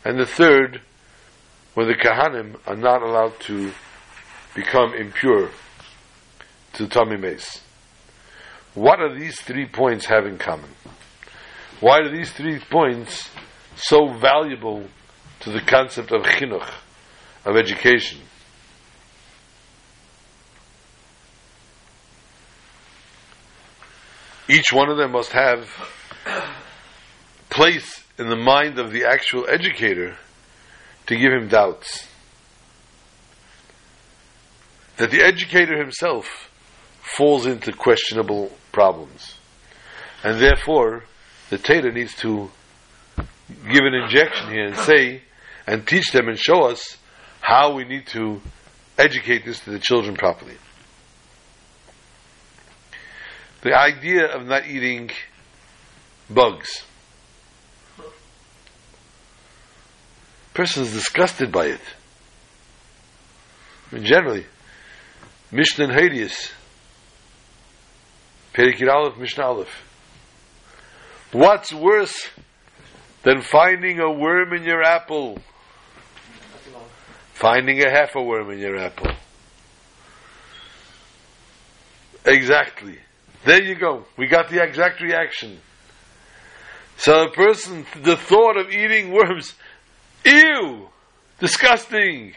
And 0.06 0.18
the 0.18 0.26
third, 0.26 0.80
when 1.74 1.90
the 1.90 1.94
Kahanim 1.94 2.58
are 2.66 2.78
not 2.78 3.02
allowed 3.02 3.38
to 3.42 3.74
become 4.56 4.94
impure 4.94 5.50
to 6.76 6.88
Tommy 6.88 7.18
Mace. 7.18 7.62
What 8.76 9.00
do 9.00 9.20
these 9.20 9.42
three 9.42 9.66
points 9.66 10.06
have 10.06 10.26
in 10.26 10.38
common? 10.38 10.70
Why 11.82 12.00
are 12.00 12.10
these 12.10 12.32
three 12.32 12.60
points 12.60 13.30
so 13.76 14.08
valuable 14.08 14.86
to 15.42 15.52
the 15.52 15.60
concept 15.60 16.14
of 16.14 16.22
chinuch, 16.22 16.72
of 17.44 17.58
education? 17.58 18.22
Each 24.48 24.72
one 24.72 24.90
of 24.90 24.96
them 24.96 25.12
must 25.12 25.34
have 25.34 25.68
place 27.56 28.04
in 28.20 28.30
the 28.30 28.36
mind 28.36 28.78
of 28.78 28.92
the 28.92 29.06
actual 29.06 29.46
educator 29.50 30.18
to 31.08 31.16
give 31.16 31.32
him 31.32 31.48
doubts. 31.48 32.08
That 34.98 35.12
the 35.12 35.22
educator 35.22 35.78
himself 35.78 36.52
falls 37.02 37.46
into 37.46 37.72
questionable 37.72 38.52
problems. 38.72 39.36
And 40.24 40.40
therefore, 40.40 41.04
the 41.50 41.58
Tater 41.58 41.92
needs 41.92 42.16
to 42.18 42.50
give 43.48 43.84
an 43.84 43.94
injection 43.94 44.50
here 44.50 44.66
and 44.66 44.76
say, 44.76 45.22
and 45.68 45.88
teach 45.88 46.12
them 46.12 46.28
and 46.28 46.38
show 46.38 46.64
us 46.64 46.98
how 47.42 47.74
we 47.74 47.86
need 47.86 48.08
to 48.08 48.42
educate 48.98 49.46
this 49.46 49.60
to 49.62 49.72
the 49.72 49.80
children 49.80 50.16
properly. 50.16 50.56
The 53.62 53.74
idea 53.74 54.26
of 54.26 54.46
not 54.46 54.68
eating 54.68 55.12
bugs. 56.30 56.84
Person 60.56 60.84
is 60.84 60.94
disgusted 60.94 61.52
by 61.52 61.66
it. 61.66 61.82
I 63.92 63.96
mean, 63.96 64.06
generally, 64.06 64.46
Mishnah 65.52 65.90
and 65.90 66.32
Perikir 68.54 68.90
Aleph, 68.90 69.18
Mishnah 69.18 69.44
Aleph. 69.44 69.84
What's 71.34 71.74
worse 71.74 72.30
than 73.24 73.42
finding 73.42 74.00
a 74.00 74.10
worm 74.10 74.54
in 74.54 74.64
your 74.64 74.82
apple? 74.82 75.40
Finding 77.34 77.86
a 77.86 77.90
half 77.90 78.16
a 78.16 78.22
worm 78.22 78.50
in 78.52 78.60
your 78.60 78.78
apple. 78.78 79.12
Exactly. 82.26 82.98
There 83.44 83.62
you 83.62 83.76
go. 83.76 84.06
We 84.18 84.28
got 84.28 84.50
the 84.50 84.64
exact 84.64 85.02
reaction. 85.02 85.60
So 86.96 87.24
a 87.26 87.32
person, 87.32 87.86
the 88.02 88.16
thought 88.16 88.58
of 88.58 88.72
eating 88.72 89.12
worms, 89.12 89.54
ew, 90.26 90.90
disgusting. 91.40 92.34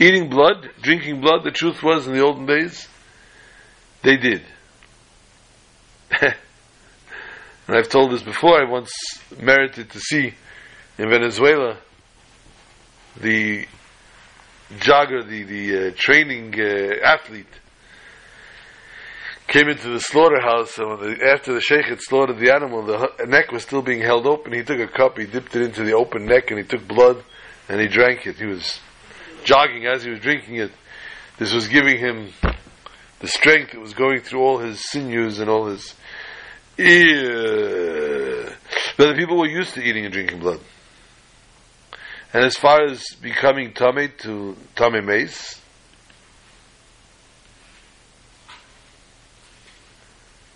Eating 0.00 0.28
blood, 0.28 0.70
drinking 0.80 1.20
blood, 1.20 1.44
the 1.44 1.50
truth 1.50 1.82
was 1.82 2.06
in 2.06 2.14
the 2.14 2.20
olden 2.20 2.46
days, 2.46 2.88
they 4.02 4.16
did. 4.16 4.42
and 6.20 6.34
I've 7.68 7.88
told 7.88 8.10
this 8.10 8.22
before, 8.22 8.60
I 8.60 8.68
once 8.68 8.90
merited 9.40 9.90
to 9.90 10.00
see 10.00 10.34
in 10.98 11.08
Venezuela 11.08 11.78
the 13.20 13.66
jogger, 14.78 15.26
the, 15.26 15.44
the 15.44 15.88
uh, 15.88 15.90
training 15.96 16.54
uh, 16.60 16.94
athlete, 17.04 17.46
came 19.46 19.68
into 19.68 19.90
the 19.90 20.00
slaughterhouse, 20.00 20.78
and 20.78 20.98
the, 20.98 21.28
after 21.32 21.52
the 21.54 21.60
sheikh 21.60 21.86
had 21.86 22.00
slaughtered 22.00 22.38
the 22.38 22.52
animal, 22.52 22.82
the 22.84 23.26
neck 23.26 23.52
was 23.52 23.62
still 23.62 23.82
being 23.82 24.00
held 24.00 24.26
open. 24.26 24.52
He 24.52 24.62
took 24.62 24.80
a 24.80 24.88
cup, 24.88 25.18
he 25.18 25.26
dipped 25.26 25.54
it 25.54 25.62
into 25.62 25.84
the 25.84 25.92
open 25.92 26.26
neck, 26.26 26.50
and 26.50 26.58
he 26.58 26.64
took 26.66 26.86
blood, 26.88 27.22
and 27.68 27.80
he 27.80 27.86
drank 27.86 28.26
it. 28.26 28.36
He 28.36 28.46
was 28.46 28.80
jogging 29.44 29.86
as 29.86 30.02
he 30.02 30.10
was 30.10 30.20
drinking 30.20 30.56
it. 30.56 30.72
This 31.38 31.52
was 31.52 31.68
giving 31.68 31.98
him 31.98 32.32
the 33.20 33.28
strength. 33.28 33.74
It 33.74 33.80
was 33.80 33.94
going 33.94 34.20
through 34.20 34.40
all 34.40 34.58
his 34.58 34.88
sinews 34.90 35.38
and 35.40 35.50
all 35.50 35.66
his. 35.66 35.94
But 38.96 39.08
the 39.08 39.14
people 39.16 39.38
were 39.38 39.48
used 39.48 39.74
to 39.74 39.82
eating 39.82 40.04
and 40.04 40.12
drinking 40.12 40.40
blood. 40.40 40.60
And 42.32 42.44
as 42.44 42.56
far 42.56 42.84
as 42.84 43.04
becoming 43.20 43.72
tummy 43.74 44.08
to 44.18 44.56
tummy 44.74 45.00
mace, 45.00 45.60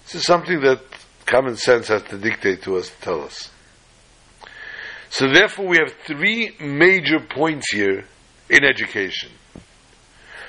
this 0.08 0.22
is 0.22 0.26
something 0.26 0.62
that 0.62 0.80
common 1.26 1.54
sense 1.54 1.88
has 1.88 2.02
to 2.04 2.16
dictate 2.16 2.62
to 2.62 2.78
us, 2.78 2.90
tell 3.02 3.20
us. 3.20 3.50
So 5.10 5.30
therefore 5.30 5.66
we 5.66 5.76
have 5.76 5.92
three 6.06 6.56
major 6.58 7.20
points 7.20 7.70
here 7.70 8.06
in 8.48 8.64
education. 8.64 9.32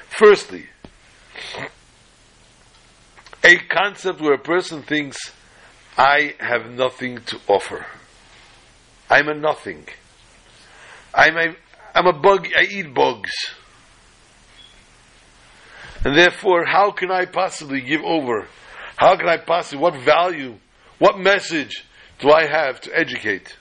Firstly, 0.07 0.67
a 3.43 3.57
concept 3.67 4.21
where 4.21 4.35
a 4.35 4.39
person 4.39 4.81
thinks, 4.81 5.17
I 5.97 6.35
have 6.39 6.71
nothing 6.71 7.19
to 7.25 7.39
offer. 7.49 7.85
I'm 9.09 9.27
a 9.27 9.33
nothing. 9.33 9.87
I'm 11.13 11.35
a, 11.35 11.55
I'm 11.93 12.07
a 12.07 12.17
bug, 12.17 12.47
I 12.57 12.63
eat 12.63 12.93
bugs. 12.93 13.31
And 16.05 16.17
therefore, 16.17 16.63
how 16.63 16.91
can 16.91 17.11
I 17.11 17.25
possibly 17.25 17.81
give 17.81 18.01
over? 18.05 18.47
How 18.99 19.15
can 19.15 19.29
I 19.29 19.37
possibly, 19.37 19.81
what 19.81 19.95
value, 20.01 20.57
what 20.97 21.17
message 21.17 21.85
do 22.19 22.29
I 22.31 22.47
have 22.47 22.81
to 22.81 22.91
educate? 22.93 23.55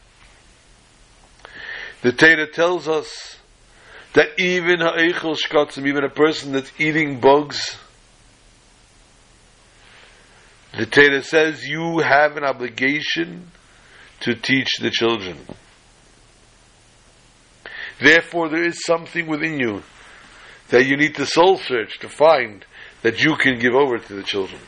The 2.02 2.10
Torah 2.10 2.50
tells 2.50 2.88
us 2.88 3.38
that 4.14 4.30
even 4.40 4.82
even 4.82 6.02
a 6.02 6.10
person 6.10 6.50
that's 6.50 6.72
eating 6.80 7.20
bugs, 7.20 7.78
the 10.76 10.86
Torah 10.86 11.22
says 11.22 11.64
you 11.64 12.00
have 12.00 12.36
an 12.36 12.42
obligation 12.42 13.52
to 14.22 14.34
teach 14.34 14.78
the 14.80 14.90
children. 14.90 15.38
Therefore, 18.00 18.48
there 18.48 18.64
is 18.64 18.84
something 18.84 19.28
within 19.28 19.60
you 19.60 19.84
that 20.70 20.84
you 20.84 20.96
need 20.96 21.14
to 21.14 21.26
soul 21.26 21.58
search 21.58 22.00
to 22.00 22.08
find 22.08 22.64
that 23.02 23.22
you 23.22 23.36
can 23.36 23.60
give 23.60 23.74
over 23.74 23.98
to 23.98 24.14
the 24.14 24.24
children. 24.24 24.60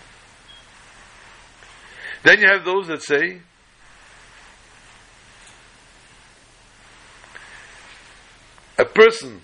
Then 2.22 2.40
you 2.40 2.46
have 2.48 2.64
those 2.64 2.88
that 2.88 3.02
say, 3.02 3.40
a 8.78 8.84
person 8.84 9.40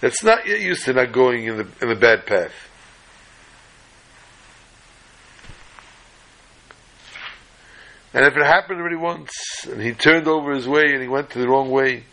that's 0.00 0.22
not 0.22 0.46
yet 0.46 0.60
used 0.60 0.84
to 0.84 0.92
not 0.92 1.12
going 1.12 1.44
in 1.44 1.56
the 1.56 1.66
in 1.80 1.88
the 1.88 1.94
bad 1.94 2.26
path. 2.26 2.52
And 8.14 8.24
if 8.24 8.34
it 8.34 8.46
happened 8.46 8.80
already 8.80 8.96
once, 8.96 9.30
and 9.70 9.80
he 9.80 9.92
turned 9.92 10.26
over 10.26 10.54
his 10.54 10.66
way 10.66 10.84
and 10.86 11.02
he 11.02 11.08
went 11.08 11.28
to 11.30 11.38
the 11.38 11.46
wrong 11.46 11.70
way, 11.70 12.04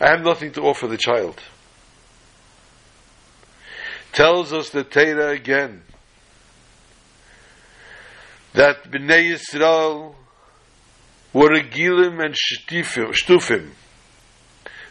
I 0.00 0.08
have 0.08 0.22
nothing 0.22 0.50
to 0.52 0.62
offer 0.62 0.88
the 0.88 0.96
child. 0.96 1.40
Tells 4.16 4.50
us 4.50 4.70
the 4.70 4.82
Torah 4.82 5.32
again 5.32 5.82
that 8.54 8.84
Bnei 8.84 9.34
Yisrael 9.34 10.14
were 11.34 11.50
regilim 11.50 12.24
and 12.24 12.34
shtufim. 12.34 13.72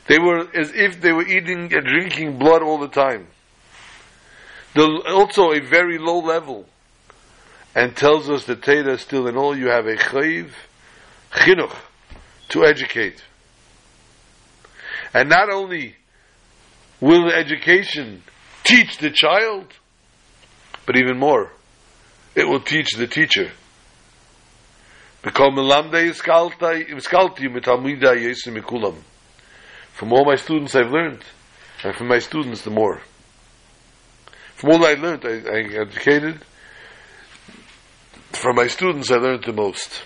They 0.05 0.19
were 0.19 0.41
as 0.55 0.71
if 0.75 1.01
they 1.01 1.11
were 1.11 1.27
eating 1.27 1.73
and 1.73 1.87
drinking 1.87 2.37
blood 2.37 2.61
all 2.61 2.77
the 2.77 2.87
time. 2.87 3.25
They're 4.75 5.07
also 5.07 5.53
a 5.53 5.59
very 5.59 5.97
low 5.97 6.19
level. 6.19 6.67
And 7.73 7.97
tells 7.97 8.29
us 8.29 8.45
that 8.45 8.61
Torah 8.61 8.99
still 8.99 9.25
in 9.25 9.37
all 9.37 9.57
you 9.57 9.69
have 9.71 9.87
a 9.87 9.95
chayiv, 9.95 10.51
chinuch, 11.31 11.75
to 12.49 12.63
educate. 12.63 13.23
And 15.15 15.29
not 15.29 15.49
only 15.49 15.95
will 17.01 17.25
the 17.25 17.35
education 17.35 18.21
teach 18.65 18.97
the 18.97 19.11
child, 19.11 19.67
but 20.85 20.97
even 20.97 21.17
more, 21.17 21.51
it 22.35 22.47
will 22.47 22.59
teach 22.59 22.91
the 22.97 23.07
teacher. 23.07 23.51
From 29.93 30.11
all 30.11 30.25
my 30.25 30.35
students 30.35 30.75
I've 30.75 30.91
learned, 30.91 31.23
and 31.83 31.95
from 31.95 32.07
my 32.07 32.19
students 32.19 32.61
the 32.63 32.69
more. 32.71 33.01
From 34.55 34.71
all 34.71 34.85
I 34.85 34.93
learned, 34.93 35.25
I, 35.25 35.41
I 35.49 35.81
educated. 35.81 36.43
From 38.31 38.55
my 38.55 38.67
students 38.67 39.11
I 39.11 39.15
learned 39.15 39.43
the 39.45 39.53
most. 39.53 40.03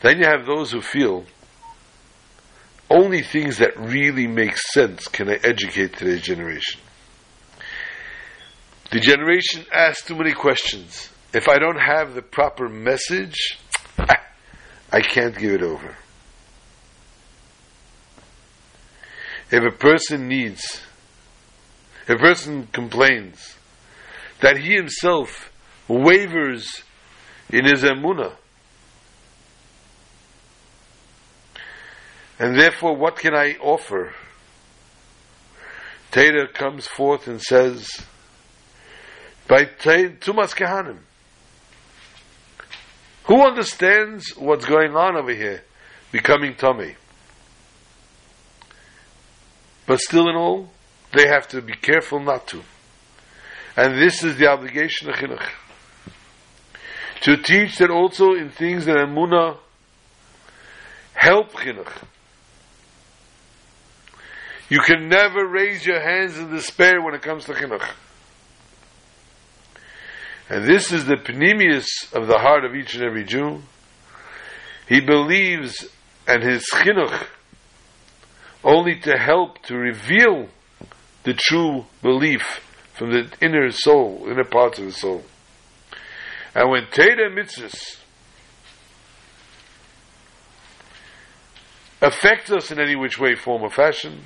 Then 0.00 0.18
you 0.18 0.24
have 0.24 0.46
those 0.46 0.72
who 0.72 0.80
feel 0.80 1.24
only 2.88 3.22
things 3.22 3.58
that 3.58 3.78
really 3.78 4.26
make 4.26 4.56
sense 4.56 5.06
can 5.08 5.28
I 5.28 5.34
educate 5.44 5.96
today's 5.96 6.22
generation. 6.22 6.80
The 8.90 8.98
generation 8.98 9.64
asks 9.72 10.06
too 10.06 10.16
many 10.16 10.32
questions. 10.32 11.10
If 11.32 11.48
I 11.48 11.58
don't 11.58 11.78
have 11.78 12.14
the 12.14 12.22
proper 12.22 12.68
message, 12.68 13.58
I 14.92 15.00
can't 15.00 15.38
give 15.38 15.52
it 15.52 15.62
over. 15.62 15.94
If 19.52 19.62
a 19.62 19.76
person 19.76 20.26
needs, 20.26 20.80
if 22.08 22.10
a 22.10 22.16
person 22.16 22.66
complains 22.72 23.56
that 24.40 24.56
he 24.56 24.74
himself 24.74 25.52
wavers 25.86 26.82
in 27.48 27.64
his 27.64 27.82
emunah, 27.82 28.34
And 32.40 32.58
therefore, 32.58 32.96
what 32.96 33.16
can 33.16 33.34
I 33.34 33.56
offer? 33.60 34.14
Teda 36.10 36.50
comes 36.52 36.86
forth 36.86 37.28
and 37.28 37.38
says, 37.40 38.00
by 39.46 39.66
Tumas 39.66 40.56
Kehanim. 40.56 41.00
Who 43.24 43.42
understands 43.46 44.30
what's 44.36 44.64
going 44.64 44.96
on 44.96 45.16
over 45.16 45.34
here? 45.34 45.62
Becoming 46.12 46.54
tummy. 46.54 46.96
But 49.86 50.00
still 50.00 50.28
in 50.30 50.34
all, 50.34 50.70
they 51.12 51.28
have 51.28 51.46
to 51.48 51.60
be 51.60 51.74
careful 51.74 52.20
not 52.20 52.46
to. 52.48 52.62
And 53.76 54.00
this 54.00 54.24
is 54.24 54.36
the 54.36 54.48
obligation 54.48 55.10
of 55.10 55.16
Chinuch. 55.16 55.46
To 57.20 57.36
teach 57.36 57.76
that 57.78 57.90
also 57.90 58.32
in 58.32 58.48
things 58.48 58.86
that 58.86 58.96
Emunah 58.96 59.58
help 61.12 61.52
Chinuch. 61.52 62.04
You 64.70 64.80
can 64.80 65.08
never 65.08 65.46
raise 65.46 65.84
your 65.84 66.00
hands 66.00 66.38
in 66.38 66.50
despair 66.50 67.02
when 67.02 67.14
it 67.14 67.22
comes 67.22 67.44
to 67.46 67.52
Chinuch. 67.52 67.86
And 70.48 70.64
this 70.64 70.92
is 70.92 71.04
the 71.04 71.16
pnimius 71.16 71.86
of 72.12 72.28
the 72.28 72.38
heart 72.38 72.64
of 72.64 72.74
each 72.74 72.94
and 72.94 73.04
every 73.04 73.24
Jew. 73.24 73.62
He 74.88 75.00
believes 75.00 75.88
and 76.26 76.42
his 76.42 76.64
chinuch 76.72 77.26
only 78.62 78.98
to 79.00 79.16
help 79.16 79.62
to 79.62 79.76
reveal 79.76 80.48
the 81.24 81.34
true 81.34 81.86
belief 82.02 82.60
from 82.94 83.10
the 83.10 83.32
inner 83.40 83.70
soul, 83.70 84.26
inner 84.28 84.44
parts 84.44 84.78
of 84.78 84.86
the 84.86 84.92
soul. 84.92 85.24
And 86.54 86.70
when 86.70 86.86
Teda 86.86 87.30
mitzvahs 87.32 87.98
affect 92.02 92.50
us 92.50 92.70
in 92.70 92.80
any 92.80 92.96
which 92.96 93.18
way, 93.18 93.34
form, 93.34 93.62
or 93.62 93.70
fashion, 93.70 94.22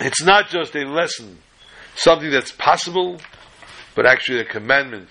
it's 0.00 0.22
not 0.22 0.48
just 0.48 0.74
a 0.74 0.84
lesson, 0.84 1.38
something 1.96 2.30
that's 2.30 2.52
possible, 2.52 3.20
but 3.94 4.06
actually 4.06 4.40
a 4.40 4.44
commandment 4.44 5.08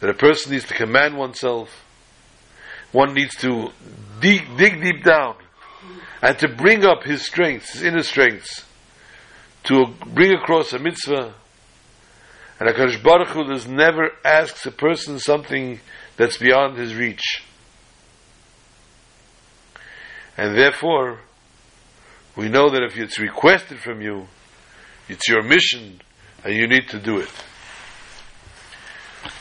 that 0.00 0.10
a 0.10 0.14
person 0.14 0.52
needs 0.52 0.66
to 0.66 0.74
command 0.74 1.16
oneself. 1.16 1.84
One 2.92 3.14
needs 3.14 3.36
to 3.36 3.70
dig, 4.20 4.56
dig 4.56 4.82
deep 4.82 5.04
down 5.04 5.36
and 6.22 6.38
to 6.38 6.48
bring 6.48 6.84
up 6.84 7.04
his 7.04 7.24
strengths, 7.24 7.74
his 7.74 7.82
inner 7.82 8.02
strengths, 8.02 8.64
to 9.64 9.86
bring 10.06 10.32
across 10.32 10.72
a 10.72 10.78
mitzvah. 10.78 11.34
And 12.58 12.68
HaKadosh 12.68 13.02
Baruch 13.02 13.28
Hu 13.28 13.44
does 13.44 13.66
never 13.66 14.10
asks 14.24 14.64
a 14.66 14.70
person 14.70 15.18
something 15.18 15.80
that's 16.16 16.38
beyond 16.38 16.78
his 16.78 16.94
reach. 16.94 17.42
And 20.36 20.56
therefore, 20.56 21.20
we 22.36 22.48
know 22.48 22.68
that 22.68 22.82
if 22.82 22.98
it's 22.98 23.18
requested 23.18 23.78
from 23.78 24.02
you, 24.02 24.26
it's 25.08 25.26
your 25.28 25.42
mission, 25.42 26.00
and 26.44 26.54
you 26.54 26.66
need 26.68 26.88
to 26.90 26.98
do 26.98 27.18
it. 27.18 27.30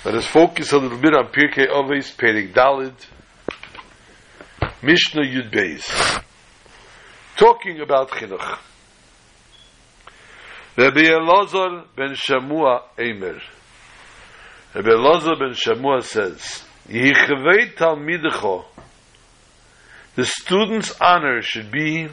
Let 0.04 0.16
us 0.16 0.26
focus 0.26 0.72
a 0.72 0.78
little 0.78 1.00
bit 1.00 1.14
on 1.14 1.26
Pirkei 1.28 1.68
Avos, 1.68 2.16
Perik 2.16 2.54
Dalid, 2.54 2.94
Mishnah 4.82 5.24
Yud 5.24 5.52
Beis. 5.52 6.24
Talking 7.38 7.82
about 7.82 8.10
Chinuch. 8.12 8.60
Rabbi 10.78 11.02
Elazar 11.02 11.86
ben 11.96 12.16
Shamua 12.16 12.82
Eimer. 12.98 13.42
Rabbi 14.74 14.90
Elazar 14.90 15.40
ben 15.40 15.54
Shamua 15.54 16.04
says, 16.04 16.64
Yichvei 16.88 17.76
Talmidecho, 17.76 18.66
the 20.16 20.26
student's 20.26 20.94
honor 21.02 21.42
should 21.42 21.72
be 21.72 22.08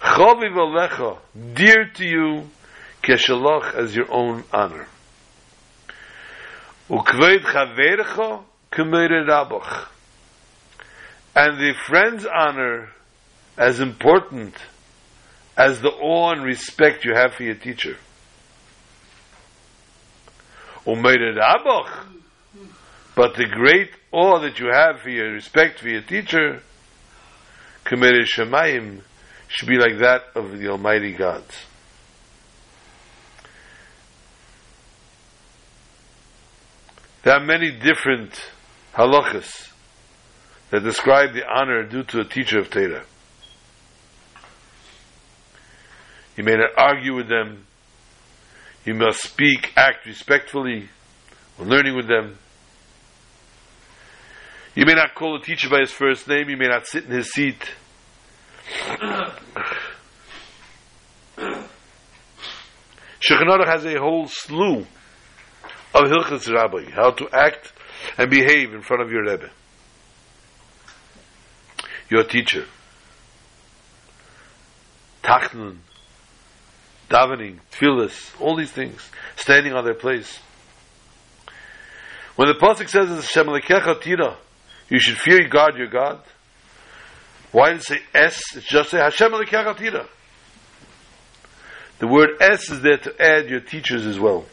Chaviv 0.00 0.54
Alecha, 0.54 1.18
dear 1.54 1.90
to 1.94 2.04
you, 2.04 2.50
Keshalach 3.02 3.74
as 3.74 3.94
your 3.94 4.10
own 4.12 4.44
honor. 4.52 4.86
Ukveid 6.90 7.40
chavercha 7.40 8.42
kumere 8.72 9.26
rabach. 9.26 9.88
And 11.34 11.58
the 11.58 11.74
friend's 11.86 12.26
honor 12.26 12.90
as 13.56 13.80
important 13.80 14.54
as 15.56 15.80
the 15.80 15.90
awe 15.90 16.32
and 16.32 16.44
respect 16.44 17.04
you 17.04 17.14
have 17.14 17.34
for 17.34 17.42
your 17.42 17.54
teacher. 17.54 17.96
Umere 20.86 21.36
rabach. 21.36 22.06
But 23.14 23.34
the 23.36 23.46
great 23.46 23.90
awe 24.12 24.38
that 24.40 24.58
you 24.58 24.70
have 24.72 25.00
for 25.00 25.08
your 25.08 25.32
respect 25.32 25.80
for 25.80 25.88
your 25.88 26.02
teacher, 26.02 26.60
kumere 27.84 28.24
shemayim, 28.24 29.00
should 29.48 29.68
be 29.68 29.78
like 29.78 29.98
that 29.98 30.22
of 30.34 30.58
the 30.58 30.68
Almighty 30.68 31.12
Gods. 31.12 31.54
There 37.22 37.34
are 37.34 37.44
many 37.44 37.72
different 37.72 38.32
halachas 38.94 39.72
that 40.70 40.82
describe 40.82 41.32
the 41.32 41.44
honor 41.44 41.82
due 41.82 42.04
to 42.04 42.20
a 42.20 42.24
teacher 42.24 42.58
of 42.58 42.70
Torah. 42.70 43.04
You 46.36 46.44
may 46.44 46.54
not 46.54 46.70
argue 46.76 47.14
with 47.14 47.28
them. 47.28 47.64
You 48.84 48.94
must 48.94 49.22
speak, 49.22 49.72
act 49.76 50.06
respectfully 50.06 50.88
when 51.56 51.68
learning 51.68 51.96
with 51.96 52.06
them. 52.06 52.38
You 54.74 54.84
may 54.84 54.94
not 54.94 55.14
call 55.14 55.36
a 55.36 55.42
teacher 55.42 55.68
by 55.68 55.80
his 55.80 55.90
first 55.90 56.28
name. 56.28 56.50
You 56.50 56.56
may 56.56 56.68
not 56.68 56.86
sit 56.86 57.04
in 57.04 57.10
his 57.10 57.32
seat. 57.32 57.72
Shulchan 63.20 63.66
has 63.66 63.84
a 63.84 63.98
whole 63.98 64.28
slew 64.28 64.86
of 65.94 66.10
Hilchas 66.10 66.52
Rabbi, 66.52 66.90
how 66.90 67.10
to 67.12 67.28
act 67.32 67.72
and 68.18 68.30
behave 68.30 68.72
in 68.72 68.82
front 68.82 69.02
of 69.02 69.10
your 69.10 69.24
Rebbe, 69.24 69.50
your 72.08 72.24
teacher. 72.24 72.66
Tachnun, 75.22 75.78
davening, 77.08 77.58
tefillas, 77.72 78.40
all 78.40 78.56
these 78.56 78.70
things, 78.70 79.10
standing 79.36 79.72
on 79.72 79.84
their 79.84 79.94
place. 79.94 80.38
When 82.36 82.48
the 82.48 82.54
pasuk 82.54 82.88
says 82.88 83.08
Hashem 83.08 83.46
lekecha 83.46 84.00
tira, 84.00 84.36
you 84.88 85.00
should 85.00 85.16
fear 85.16 85.48
God, 85.48 85.76
your 85.76 85.88
God. 85.88 86.22
Why 87.52 87.70
did 87.70 87.80
it 87.80 87.84
say 87.84 87.98
S? 88.14 88.42
It's 88.56 88.66
just 88.66 88.90
say 88.90 88.98
Hashem 88.98 89.32
lekecha 89.32 89.76
tira. 89.76 90.06
The 91.98 92.06
word 92.06 92.30
S 92.40 92.70
is 92.70 92.82
there 92.82 92.98
to 92.98 93.14
add 93.20 93.48
your 93.48 93.60
teachers 93.60 94.04
as 94.04 94.20
well. 94.20 94.44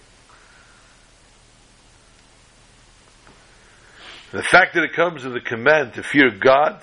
The 4.32 4.42
fact 4.42 4.74
that 4.76 4.84
it 4.84 4.94
comes 4.94 5.26
in 5.26 5.34
the 5.34 5.42
command 5.42 5.94
to 5.94 6.04
fear 6.04 6.32
God 6.32 6.82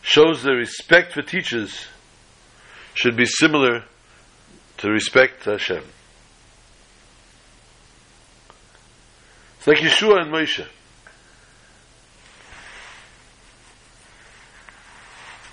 shows 0.00 0.42
the 0.42 0.52
respect 0.52 1.12
for 1.12 1.22
teachers 1.22 1.86
should 2.94 3.16
be 3.16 3.26
similar 3.26 3.84
to 4.78 4.90
respect 4.90 5.44
to 5.44 5.52
Hashem. 5.52 5.82
It's 9.58 9.66
like 9.66 9.78
Yehoshua 9.78 10.22
and 10.22 10.32
Moshe. 10.32 10.66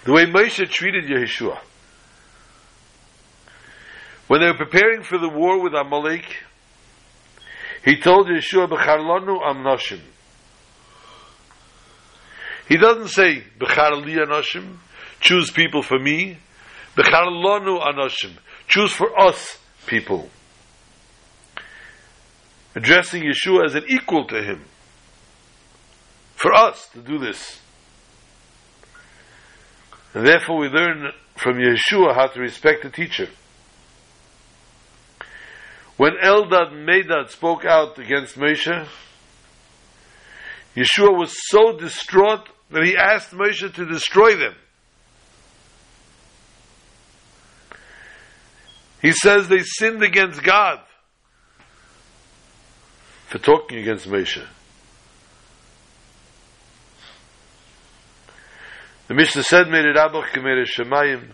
The 0.03 0.11
way 0.11 0.25
Moshe 0.25 0.67
treated 0.69 1.05
Yehoshua. 1.05 1.59
When 4.27 4.41
they 4.41 4.47
were 4.47 4.57
preparing 4.57 5.03
for 5.03 5.17
the 5.17 5.29
war 5.29 5.61
with 5.61 5.73
Amalek, 5.73 6.25
he 7.83 7.97
told 7.97 8.27
Yehoshua, 8.27 8.67
B'charlanu 8.69 9.41
amnoshim. 9.41 10.01
He 12.71 12.77
doesn't 12.77 13.09
say 13.09 13.43
Bechar 13.59 14.01
li 14.05 14.13
anoshim, 14.13 14.77
choose 15.19 15.51
people 15.51 15.81
for 15.81 15.99
me. 15.99 16.37
Bechar 16.95 17.27
lonu 17.27 17.81
anoshim, 17.81 18.31
choose 18.69 18.93
for 18.93 19.19
us 19.19 19.57
people. 19.87 20.29
Addressing 22.73 23.23
Yehoshua 23.23 23.65
as 23.65 23.75
an 23.75 23.83
equal 23.89 24.25
to 24.27 24.41
him. 24.41 24.63
For 26.35 26.53
us 26.53 26.87
to 26.93 27.01
do 27.01 27.19
this. 27.19 27.59
And 30.13 30.27
therefore 30.27 30.57
we 30.57 30.67
learn 30.67 31.11
from 31.35 31.57
Yehoshua 31.57 32.15
how 32.15 32.27
to 32.27 32.39
respect 32.39 32.83
the 32.83 32.89
teacher. 32.89 33.29
When 35.97 36.13
Eldad 36.21 36.73
and 36.73 36.87
Medad 36.87 37.29
spoke 37.29 37.63
out 37.63 37.97
against 37.99 38.35
Moshe, 38.35 38.87
Yehoshua 40.75 41.17
was 41.17 41.33
so 41.49 41.77
distraught 41.77 42.49
that 42.71 42.83
he 42.83 42.97
asked 42.97 43.31
Moshe 43.31 43.73
to 43.73 43.85
destroy 43.85 44.35
them. 44.35 44.55
He 49.01 49.11
says 49.11 49.47
they 49.47 49.61
sinned 49.61 50.03
against 50.03 50.43
God 50.43 50.79
for 53.27 53.39
talking 53.39 53.79
against 53.79 54.07
Moshe. 54.07 54.45
The 59.11 59.15
Mishnah 59.15 59.43
said, 59.43 59.67
Mere 59.67 59.93
Rabach 59.93 60.29
Kemere 60.29 60.63
Shemayim. 60.65 61.31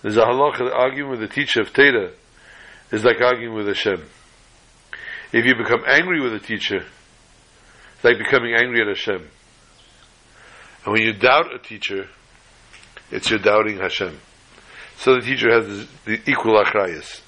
There's 0.00 0.16
a 0.16 0.22
halacha 0.22 0.72
arguing 0.74 1.10
with 1.10 1.20
the 1.20 1.28
teacher 1.28 1.60
of 1.60 1.70
Teda 1.70 2.10
is 2.90 3.04
like 3.04 3.20
arguing 3.20 3.54
with 3.54 3.66
Hashem. 3.66 4.02
If 5.30 5.44
you 5.44 5.54
become 5.54 5.84
angry 5.86 6.22
with 6.22 6.32
a 6.32 6.38
teacher, 6.38 6.78
it's 6.78 8.04
like 8.04 8.16
becoming 8.16 8.54
angry 8.54 8.80
at 8.80 8.86
Hashem. 8.86 9.20
And 10.86 10.92
when 10.94 11.02
you 11.02 11.12
doubt 11.12 11.54
a 11.54 11.58
teacher, 11.58 12.08
it's 13.10 13.28
you're 13.28 13.38
doubting 13.38 13.80
Hashem. 13.80 14.18
So 14.96 15.16
the 15.16 15.20
teacher 15.20 15.52
has 15.52 15.86
the 16.06 16.22
equal 16.26 16.54
achrayas. 16.54 17.20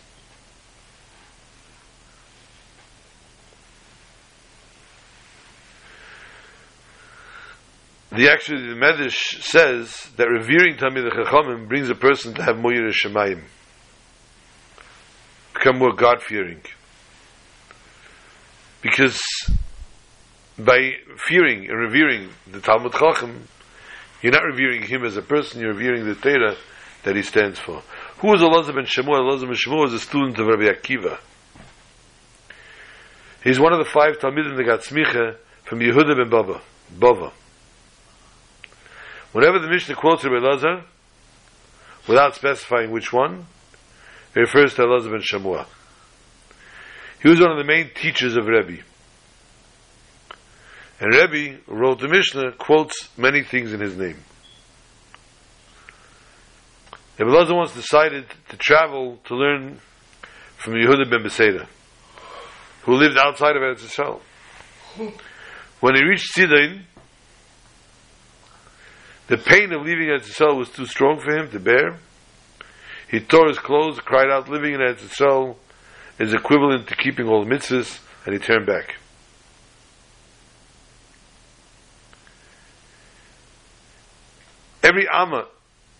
The 8.16 8.30
actually 8.30 8.68
the 8.68 8.74
Medrash 8.74 9.42
says 9.42 10.10
that 10.16 10.26
revering 10.26 10.78
Talmid 10.78 11.06
Chachamim 11.12 11.68
brings 11.68 11.90
a 11.90 11.94
person 11.94 12.32
to 12.32 12.42
have 12.42 12.56
more 12.56 12.72
Shemayim, 12.72 13.42
become 15.52 15.78
more 15.78 15.92
God 15.92 16.22
fearing, 16.22 16.62
because 18.80 19.20
by 20.58 20.92
fearing 21.28 21.68
and 21.68 21.78
revering 21.78 22.30
the 22.50 22.60
Talmud 22.60 22.92
Chacham, 22.92 23.48
you're 24.22 24.32
not 24.32 24.44
revering 24.44 24.80
him 24.84 25.04
as 25.04 25.18
a 25.18 25.22
person; 25.22 25.60
you're 25.60 25.74
revering 25.74 26.06
the 26.06 26.14
Torah 26.14 26.56
that 27.02 27.16
he 27.16 27.22
stands 27.22 27.58
for. 27.58 27.82
Who 28.20 28.28
was 28.28 28.40
Elazar 28.40 28.74
ben 28.74 28.86
Shemuel? 28.86 29.24
Elazar 29.24 29.44
ben 29.44 29.56
Shemuel 29.56 29.82
was 29.82 29.92
a 29.92 30.00
student 30.00 30.38
of 30.38 30.46
Rabbi 30.46 30.72
Akiva. 30.72 31.18
He's 33.44 33.60
one 33.60 33.74
of 33.74 33.78
the 33.78 33.84
five 33.84 34.18
Talmidim 34.20 34.56
that 34.56 34.64
got 34.64 34.80
smicha 34.80 35.36
from 35.64 35.80
Yehuda 35.80 36.16
ben 36.16 36.30
Bava. 36.30 36.62
Bava. 36.98 37.32
Whenever 39.32 39.58
the 39.58 39.68
Mishnah 39.68 39.94
quotes 39.94 40.24
Rabbi 40.24 40.36
Elazar, 40.36 40.84
without 42.08 42.34
specifying 42.34 42.90
which 42.90 43.12
one, 43.12 43.46
it 44.34 44.40
refers 44.40 44.74
to 44.74 44.82
Elazar 44.82 45.10
ben 45.10 45.20
Shamua. 45.20 45.66
He 47.22 47.28
was 47.28 47.40
one 47.40 47.50
of 47.50 47.58
the 47.58 47.64
main 47.64 47.90
teachers 47.94 48.36
of 48.36 48.46
Rebbe. 48.46 48.82
And 51.00 51.14
Rebbe 51.14 51.60
wrote 51.66 52.00
the 52.00 52.08
Mishnah, 52.08 52.52
quotes 52.52 53.08
many 53.18 53.42
things 53.42 53.72
in 53.72 53.80
his 53.80 53.96
name. 53.96 54.18
Rabbi 57.18 57.30
Elazar 57.30 57.56
once 57.56 57.74
decided 57.74 58.26
to 58.50 58.56
travel 58.56 59.18
to 59.24 59.34
learn 59.34 59.80
from 60.56 60.74
Yehuda 60.74 61.10
ben 61.10 61.20
Beseira, 61.20 61.66
who 62.82 62.94
lived 62.94 63.16
outside 63.18 63.56
of 63.56 63.62
Eretz 63.62 63.80
Yisrael. 63.80 64.20
When 65.80 65.94
he 65.94 66.04
reached 66.04 66.32
Sidon, 66.32 66.86
the 69.28 69.36
pain 69.36 69.72
of 69.72 69.82
leaving 69.82 70.08
Eretz 70.08 70.28
Yisrael 70.28 70.56
was 70.56 70.70
too 70.70 70.86
strong 70.86 71.20
for 71.20 71.36
him 71.36 71.50
to 71.50 71.58
bear. 71.58 71.96
He 73.10 73.20
tore 73.20 73.48
his 73.48 73.58
clothes, 73.58 73.98
cried 74.00 74.30
out, 74.30 74.48
living 74.48 74.74
in 74.74 74.80
Eretz 74.80 75.00
Yisrael 75.00 75.56
is 76.18 76.32
equivalent 76.32 76.88
to 76.88 76.96
keeping 76.96 77.26
all 77.28 77.44
the 77.44 77.50
mitzvahs, 77.50 78.00
and 78.24 78.34
he 78.34 78.40
turned 78.40 78.66
back. 78.66 78.96
Every 84.82 85.06
Amma 85.12 85.46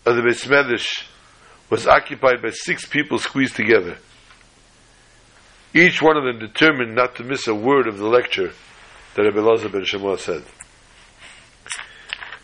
of 0.06 0.16
the 0.16 0.22
Beis 0.22 0.46
Medrash 0.46 1.04
was 1.68 1.86
occupied 1.86 2.40
by 2.40 2.50
six 2.50 2.86
people 2.86 3.18
squeezed 3.18 3.56
together. 3.56 3.98
Each 5.74 6.00
one 6.00 6.16
of 6.16 6.24
them 6.24 6.38
determined 6.38 6.94
not 6.94 7.16
to 7.16 7.24
miss 7.24 7.48
a 7.48 7.54
word 7.54 7.88
of 7.88 7.98
the 7.98 8.06
lecture 8.06 8.52
that 9.14 9.22
Rabbi 9.22 9.68
ben 9.68 9.82
Shemua 9.84 10.18
said. 10.18 10.44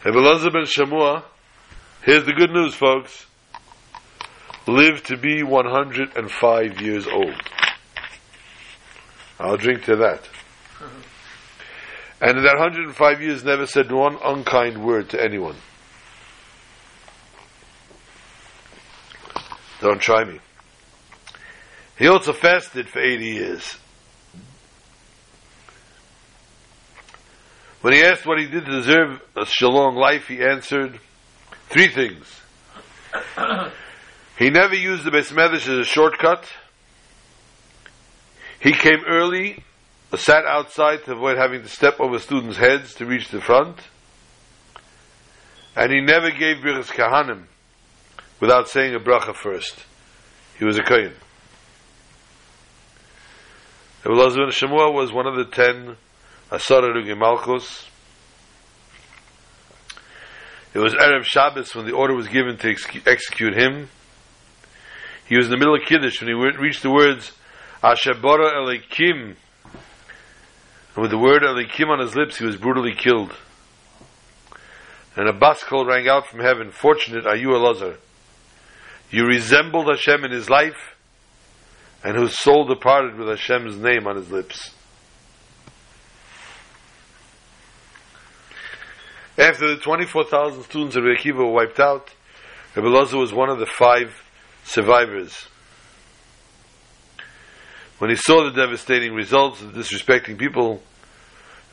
Elazar 0.05 0.53
ben 0.53 0.63
Shamua, 0.63 1.23
here's 2.03 2.25
the 2.25 2.33
good 2.33 2.51
news, 2.51 2.75
folks, 2.75 3.27
lived 4.67 5.07
to 5.07 5.17
be 5.17 5.43
105 5.45 6.81
years 6.81 7.07
old. 7.07 7.35
I'll 9.39 9.57
drink 9.57 9.85
to 9.85 9.97
that. 9.97 10.29
And 12.21 12.39
in 12.39 12.45
that 12.45 12.57
105 12.57 13.23
years, 13.23 13.45
never 13.45 13.67
said 13.67 13.91
one 13.91 14.17
unkind 14.25 14.85
word 14.85 15.11
to 15.11 15.23
anyone. 15.23 15.57
Don't 19.81 20.01
try 20.01 20.25
me. 20.25 20.39
He 21.99 22.09
also 22.09 22.33
fasted 22.33 22.89
for 22.89 23.01
80 23.01 23.25
years. 23.25 23.79
When 27.83 27.95
he 27.95 28.03
asked 28.05 28.25
what 28.25 28.39
he 28.39 28.47
did 28.47 28.65
to 28.65 28.71
deserve 28.71 29.21
a 29.37 29.45
shalom 29.45 29.97
life, 29.97 30.29
he 30.29 30.41
answered 30.41 31.01
three 31.69 31.89
things. 31.89 32.41
he 34.39 34.51
never 34.51 34.77
used 34.77 35.05
the 35.05 35.11
Beis 35.11 35.37
as 35.37 35.69
a 35.69 35.85
shortcut. 35.85 36.45
He 38.61 38.73
came 38.73 39.03
early, 39.09 39.65
sat 40.17 40.45
outside 40.45 41.05
to 41.07 41.13
avoid 41.13 41.39
having 41.39 41.63
to 41.63 41.69
step 41.69 41.99
over 41.99 42.21
students' 42.21 42.57
heads 42.57 42.95
to 42.95 43.05
reach 43.05 43.29
the 43.31 43.41
front. 43.41 43.79
And 45.75 45.91
he 45.91 46.01
never 46.01 46.31
gave 46.31 46.59
Birchas 46.59 46.93
Kahanim 46.93 47.47
without 48.39 48.69
saying 48.69 48.95
a 48.95 49.01
bracha 49.01 49.35
first. 49.35 49.75
He 50.57 50.65
was 50.65 50.79
a 50.79 50.83
Kohen. 50.85 51.15
Elazar 54.05 54.37
ben 54.37 54.51
Shemua 54.51 54.95
was 54.95 55.13
one 55.13 55.27
of 55.27 55.35
the 55.35 55.47
ten 55.47 55.97
Asara 56.53 56.95
Rugi. 56.95 57.89
It 60.75 60.79
was 60.79 60.93
Erev 60.93 61.25
Shabbos 61.25 61.75
when 61.75 61.87
the 61.87 61.93
order 61.93 62.15
was 62.15 62.29
given 62.29 62.59
to 62.59 62.69
ex- 62.69 62.87
execute 63.07 63.57
him. 63.57 63.89
He 65.27 65.37
was 65.37 65.47
in 65.47 65.51
the 65.51 65.57
middle 65.57 65.75
of 65.75 65.81
Kiddush 65.87 66.21
when 66.21 66.29
he 66.29 66.35
reached 66.35 66.83
the 66.83 66.91
words 66.91 67.33
Ashabara 67.83 68.53
Elikim. 68.53 69.37
And 70.95 71.03
with 71.03 71.11
the 71.11 71.19
word 71.19 71.43
Elikim 71.43 71.89
on 71.89 72.01
his 72.01 72.15
lips, 72.15 72.37
he 72.37 72.45
was 72.45 72.57
brutally 72.57 72.95
killed. 72.95 73.35
And 75.17 75.31
a 75.31 75.33
bas 75.33 75.65
kol 75.65 75.87
rang 75.87 76.07
out 76.07 76.27
from 76.27 76.41
heaven, 76.41 76.71
Fortunate 76.71 77.27
are 77.27 77.37
you, 77.37 77.49
Elazar. 77.49 77.97
You 79.11 79.25
resembled 79.25 79.89
Hashem 79.89 80.23
in 80.25 80.33
his 80.33 80.51
life, 80.51 80.97
and 82.05 82.15
whose 82.15 82.39
soul 82.39 82.67
departed 82.67 83.17
with 83.17 83.29
Hashem's 83.29 83.79
name 83.79 84.07
on 84.07 84.17
his 84.17 84.31
lips. 84.31 84.75
After 89.43 89.75
the 89.75 89.81
24,000 89.81 90.63
students 90.63 90.95
of 90.95 91.03
Rekiva 91.03 91.39
were 91.39 91.51
wiped 91.51 91.81
out, 91.81 92.15
Rabbi 92.77 92.87
Loza 92.87 93.19
was 93.19 93.33
one 93.33 93.51
of 93.51 93.59
the 93.59 93.67
five 93.67 94.23
survivors. 94.63 95.49
When 97.99 98.09
he 98.09 98.15
saw 98.15 98.45
the 98.45 98.53
devastating 98.53 99.15
results 99.15 99.61
of 99.61 99.73
disrespecting 99.73 100.39
people, 100.39 100.81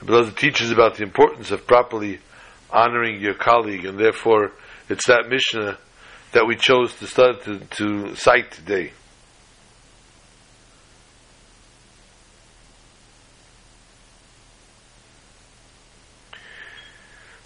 Rabbi 0.01 0.13
Loza 0.13 0.35
teaches 0.35 0.71
about 0.71 0.95
the 0.95 1.03
importance 1.03 1.51
of 1.51 1.67
properly 1.67 2.17
honoring 2.71 3.21
your 3.21 3.35
colleague, 3.35 3.85
and 3.85 3.99
therefore 3.99 4.51
it's 4.89 5.05
that 5.05 5.29
Mishnah 5.29 5.77
that 6.31 6.47
we 6.47 6.55
chose 6.55 6.95
to 6.95 7.05
start 7.05 7.43
to, 7.43 7.59
to 7.59 8.15
cite 8.15 8.49
today. 8.49 8.93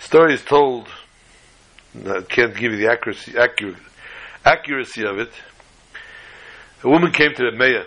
Story 0.04 0.34
is 0.34 0.43
told, 0.43 0.89
I 1.95 2.22
can't 2.28 2.54
give 2.56 2.74
you 2.74 2.78
the 2.78 2.91
accuracy, 2.91 3.36
accurate, 3.38 3.78
accuracy 4.43 5.06
of 5.06 5.18
it. 5.18 5.32
A 6.84 6.89
woman 6.89 7.14
came 7.14 7.34
to 7.34 7.49
the 7.49 7.58
mayor 7.58 7.86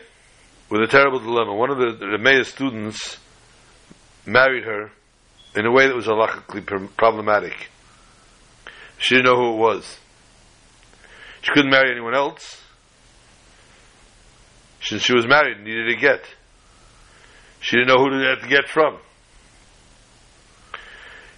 with 0.71 0.81
a 0.81 0.87
terrible 0.87 1.21
dilemma. 1.21 1.55
One 1.55 1.71
of 1.71 1.77
the, 1.77 2.19
Meir's 2.19 2.49
students 2.49 3.19
married 4.25 4.65
her 4.65 4.91
in 5.55 5.67
a 5.67 5.71
way 5.71 5.87
that 5.87 5.95
was 5.95 6.07
halachically 6.07 6.67
problematic. 6.97 7.69
She 8.97 9.17
didn't 9.17 9.27
know 9.27 9.37
who 9.37 9.53
it 9.53 9.59
was. 9.59 9.99
She 11.43 11.53
couldn't 11.53 11.71
marry 11.71 11.93
anyone 11.93 12.15
else. 12.15 12.63
Since 14.81 15.03
she 15.03 15.15
was 15.15 15.27
married, 15.29 15.61
needed 15.61 15.91
a 15.91 16.01
get. 16.01 16.25
She 17.61 17.77
didn't 17.77 17.89
know 17.89 18.03
who 18.03 18.11
to 18.11 18.49
get 18.49 18.69
from. 18.69 18.99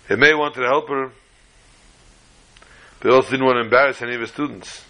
He 0.08 0.16
may 0.16 0.34
want 0.34 0.54
to 0.54 0.62
help 0.62 0.88
her, 0.88 1.12
but 3.00 3.12
also 3.12 3.30
didn't 3.30 3.44
want 3.44 3.56
to 3.56 3.60
embarrass 3.60 4.00
any 4.00 4.14
of 4.14 4.20
his 4.20 4.30
students. 4.30 4.84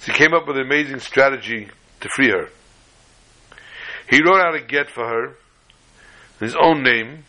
So 0.00 0.12
he 0.12 0.18
came 0.18 0.34
up 0.34 0.46
with 0.46 0.56
an 0.56 0.62
amazing 0.62 1.00
strategy 1.00 1.68
to 2.00 2.08
free 2.14 2.28
her. 2.28 2.50
He 4.08 4.22
wrote 4.22 4.40
out 4.40 4.54
a 4.54 4.60
get 4.60 4.90
for 4.90 5.06
her 5.08 5.24
in 6.40 6.46
his 6.46 6.54
own 6.54 6.82
name, 6.82 7.24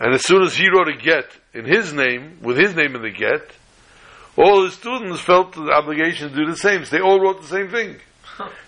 and 0.00 0.12
as 0.12 0.26
soon 0.26 0.42
as 0.42 0.56
he 0.56 0.68
wrote 0.68 0.88
a 0.88 0.96
get 0.96 1.30
in 1.54 1.64
his 1.64 1.92
name, 1.92 2.38
with 2.42 2.58
his 2.58 2.74
name 2.74 2.96
in 2.96 3.02
the 3.02 3.10
get, 3.10 3.52
all 4.36 4.64
his 4.64 4.74
students 4.74 5.20
felt 5.20 5.52
the 5.52 5.70
obligation 5.70 6.30
to 6.30 6.34
do 6.34 6.46
the 6.50 6.56
same. 6.56 6.84
So 6.84 6.96
they 6.96 7.02
all 7.02 7.20
wrote 7.20 7.42
the 7.42 7.48
same 7.48 7.68
thing. 7.68 7.96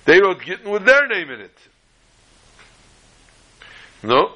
they 0.05 0.21
wrote 0.21 0.43
Gittin 0.43 0.71
with 0.71 0.85
their 0.85 1.09
name 1.09 1.31
in 1.31 1.41
it. 1.41 1.59
No, 4.03 4.35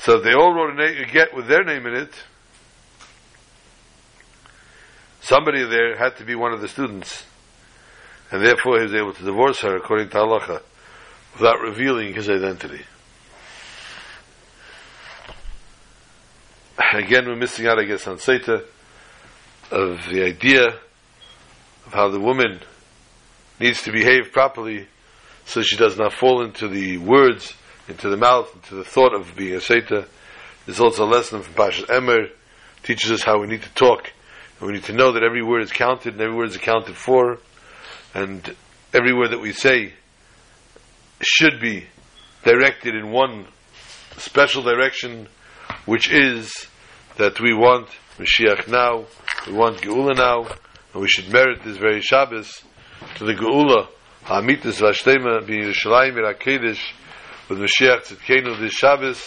So 0.00 0.18
they 0.18 0.32
all 0.32 0.54
wrote 0.54 0.70
a, 0.70 0.74
na- 0.74 1.02
a 1.02 1.04
get 1.04 1.34
with 1.34 1.46
their 1.46 1.62
name 1.62 1.86
in 1.86 1.94
it. 1.94 2.12
Somebody 5.20 5.62
there 5.64 5.96
had 5.98 6.16
to 6.16 6.24
be 6.24 6.34
one 6.34 6.52
of 6.54 6.62
the 6.62 6.68
students, 6.68 7.26
and 8.30 8.44
therefore 8.44 8.78
he 8.78 8.84
was 8.84 8.94
able 8.94 9.12
to 9.12 9.22
divorce 9.22 9.60
her 9.60 9.76
according 9.76 10.08
to 10.08 10.16
halacha 10.16 10.62
without 11.34 11.60
revealing 11.60 12.14
his 12.14 12.30
identity. 12.30 12.80
Again, 16.94 17.26
we're 17.26 17.36
missing 17.36 17.66
out, 17.66 17.78
I 17.78 17.84
guess, 17.84 18.06
on 18.08 18.18
Seta 18.18 18.64
of 19.70 19.98
the 20.10 20.24
idea 20.24 20.64
of 21.86 21.92
how 21.92 22.08
the 22.08 22.18
woman 22.18 22.60
needs 23.60 23.82
to 23.82 23.92
behave 23.92 24.32
properly 24.32 24.88
so 25.44 25.62
she 25.62 25.76
does 25.76 25.98
not 25.98 26.12
fall 26.12 26.42
into 26.42 26.68
the 26.68 26.96
words, 26.96 27.54
into 27.90 28.08
the 28.08 28.16
mouth, 28.16 28.54
into 28.54 28.76
the 28.76 28.84
thought 28.84 29.14
of 29.14 29.34
being 29.36 29.54
a 29.54 29.60
Seta. 29.60 30.06
There's 30.64 30.80
also 30.80 31.04
a 31.04 31.10
lesson 31.10 31.42
from 31.42 31.54
Pashat 31.54 31.86
Emor, 31.86 32.30
teaches 32.82 33.10
us 33.10 33.22
how 33.22 33.40
we 33.40 33.46
need 33.46 33.62
to 33.62 33.74
talk. 33.74 34.12
And 34.58 34.68
we 34.68 34.74
need 34.74 34.84
to 34.84 34.92
know 34.92 35.12
that 35.12 35.22
every 35.22 35.42
word 35.42 35.62
is 35.62 35.72
counted 35.72 36.14
and 36.14 36.22
every 36.22 36.34
word 36.34 36.48
is 36.48 36.56
accounted 36.56 36.96
for. 36.96 37.38
And 38.14 38.54
every 38.94 39.12
word 39.12 39.32
that 39.32 39.40
we 39.40 39.52
say 39.52 39.92
should 41.20 41.60
be 41.60 41.86
directed 42.44 42.94
in 42.94 43.10
one 43.10 43.46
special 44.16 44.62
direction, 44.62 45.28
which 45.84 46.10
is 46.10 46.66
that 47.16 47.40
we 47.40 47.52
want 47.52 47.88
Mashiach 48.18 48.68
now, 48.68 49.04
we 49.46 49.52
want 49.52 49.78
Geula 49.78 50.16
now, 50.16 50.46
and 50.92 51.02
we 51.02 51.08
should 51.08 51.30
merit 51.32 51.62
this 51.64 51.76
very 51.76 52.00
Shabbos 52.00 52.62
to 53.16 53.24
the 53.24 53.34
Geula, 53.34 53.88
Ha'amitis 54.24 54.80
Vashtema, 54.80 55.46
being 55.46 55.62
Yerushalayim 55.62 56.14
Irakedesh, 56.14 56.80
with 57.50 57.58
Mashiach 57.58 58.04
Tzidkenu 58.06 58.60
this 58.60 58.72
Shabbos, 58.72 59.20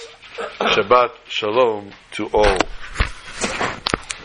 Shabbat 0.57 1.11
Shalom 1.27 1.91
to 2.13 2.27
all. 2.27 2.57